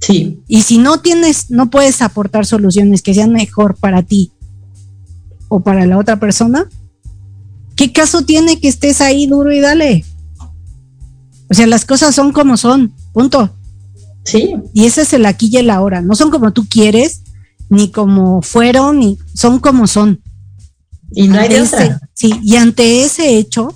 [0.00, 4.30] sí, Y si no tienes, no puedes aportar soluciones que sean mejor para ti
[5.48, 6.68] o para la otra persona,
[7.76, 10.04] ¿qué caso tiene que estés ahí duro y dale?
[11.50, 13.50] O sea, las cosas son como son, punto.
[14.24, 16.00] sí, Y ese es el aquí y el ahora.
[16.00, 17.22] No son como tú quieres,
[17.68, 20.20] ni como fueron, ni son como son.
[21.12, 22.00] y no hay de ese- otra.
[22.14, 23.74] sí, y ante ese hecho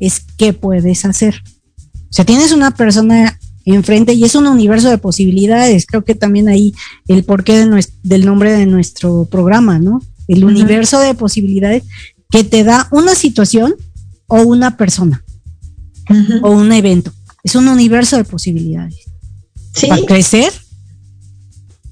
[0.00, 1.42] es qué puedes hacer.
[2.10, 5.86] O sea, tienes una persona enfrente y es un universo de posibilidades.
[5.86, 6.74] Creo que también ahí
[7.06, 10.02] el porqué de nues- del nombre de nuestro programa, ¿no?
[10.26, 11.84] El universo de posibilidades
[12.30, 13.74] que te da una situación
[14.26, 15.24] o una persona
[16.42, 17.12] O un evento.
[17.44, 18.96] Es un universo de posibilidades.
[19.74, 20.52] Sí, Para crecer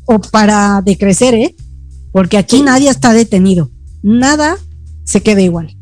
[0.06, 1.54] o para decrecer, ¿eh?
[2.12, 2.62] Porque aquí Sí.
[2.62, 3.70] nadie está detenido.
[4.02, 4.56] Nada
[5.04, 5.76] se queda igual.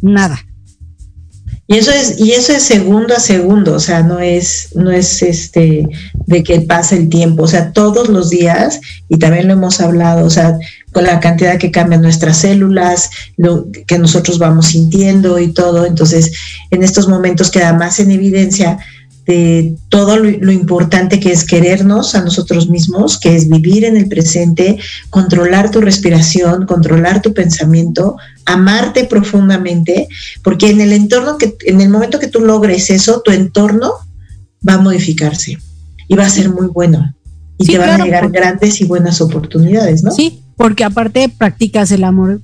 [0.00, 0.38] Nada.
[1.68, 5.22] y eso es, y eso es segundo a segundo, o sea, no es, no es
[5.22, 5.88] este
[6.26, 10.26] de que pase el tiempo, o sea, todos los días, y también lo hemos hablado,
[10.26, 10.58] o sea,
[10.92, 16.32] con la cantidad que cambian nuestras células, lo que nosotros vamos sintiendo y todo, entonces
[16.70, 18.78] en estos momentos queda más en evidencia
[19.26, 23.96] de todo lo, lo importante que es querernos a nosotros mismos, que es vivir en
[23.96, 24.78] el presente,
[25.10, 28.16] controlar tu respiración, controlar tu pensamiento,
[28.46, 30.08] amarte profundamente,
[30.42, 33.92] porque en el entorno que, en el momento que tú logres eso, tu entorno
[34.68, 35.56] va a modificarse
[36.08, 37.14] y va a ser muy bueno.
[37.58, 40.10] Y Sí, te van claro, a llegar porque- grandes y buenas oportunidades, ¿no?
[40.10, 42.40] Sí, porque aparte practicas el amor,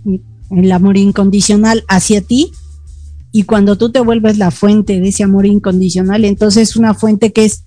[0.51, 2.51] el amor incondicional hacia ti
[3.31, 7.33] y cuando tú te vuelves la fuente de ese amor incondicional, entonces es una fuente
[7.33, 7.63] que es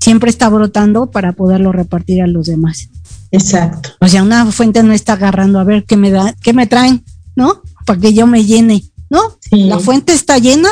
[0.00, 2.90] siempre está brotando para poderlo repartir a los demás.
[3.30, 3.88] Exacto.
[4.02, 7.02] O sea, una fuente no está agarrando a ver qué me da, qué me traen,
[7.34, 7.62] ¿no?
[7.86, 9.38] Para que yo me llene, ¿no?
[9.40, 9.64] Sí.
[9.64, 10.68] La fuente está llena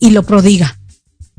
[0.00, 0.80] y lo prodiga.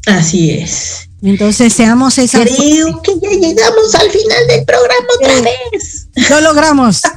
[0.06, 1.10] Así es.
[1.24, 6.08] Entonces seamos esa Creo que ya llegamos al final del programa otra vez.
[6.30, 7.02] lo logramos.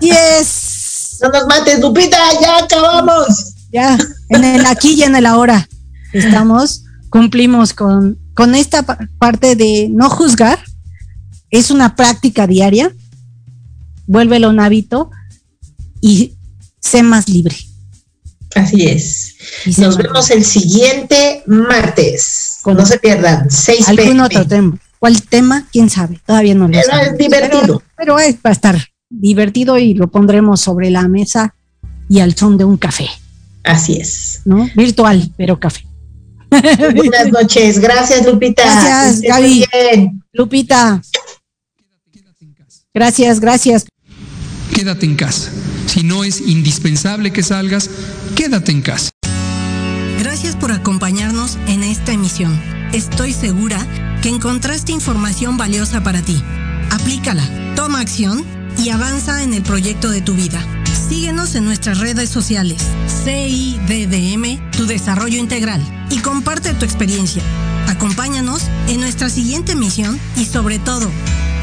[0.00, 1.18] Yes.
[1.22, 3.54] No nos mates, Lupita, ya acabamos.
[3.70, 3.98] Ya,
[4.30, 5.68] en el aquí y en el ahora.
[6.14, 10.58] Estamos, cumplimos con, con esta pa- parte de no juzgar.
[11.50, 12.94] Es una práctica diaria.
[14.06, 15.10] Vuélvelo un hábito
[16.00, 16.34] y
[16.80, 17.56] sé más libre.
[18.54, 19.34] Así es.
[19.66, 22.49] Y Nos vemos el siguiente martes.
[22.62, 23.50] Con- no se pierdan.
[23.50, 24.22] 6 algún pm.
[24.22, 24.78] otro tema.
[24.98, 25.66] ¿Cuál tema?
[25.72, 26.20] ¿Quién sabe?
[26.26, 27.12] Todavía no lo Pero sabemos.
[27.12, 27.60] es divertido.
[27.62, 31.54] Pero, pero es, va a estar divertido y lo pondremos sobre la mesa
[32.08, 33.08] y al son de un café,
[33.64, 34.40] Así es.
[34.44, 34.68] ¿no?
[34.74, 35.86] Virtual, pero café.
[36.50, 37.78] Buenas noches.
[37.78, 38.62] Gracias, Lupita.
[38.64, 39.64] Gracias, Gaby.
[39.72, 40.22] bien.
[40.32, 41.00] Lupita.
[42.92, 43.86] Gracias, gracias.
[44.74, 45.50] Quédate en casa.
[45.86, 47.88] Si no es indispensable que salgas,
[48.34, 49.10] quédate en casa.
[50.18, 52.58] Gracias por acompañarnos en esta emisión.
[52.94, 53.78] Estoy segura
[54.22, 56.42] que encontraste información valiosa para ti.
[56.90, 57.46] Aplícala,
[57.76, 58.42] toma acción
[58.78, 60.64] y avanza en el proyecto de tu vida.
[61.10, 62.82] Síguenos en nuestras redes sociales,
[63.24, 67.42] CIDDM, tu desarrollo integral, y comparte tu experiencia.
[67.88, 71.10] Acompáñanos en nuestra siguiente misión y sobre todo,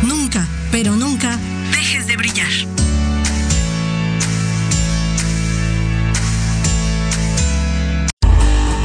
[0.04, 1.40] nunca, pero nunca,
[1.72, 2.67] dejes de brillar.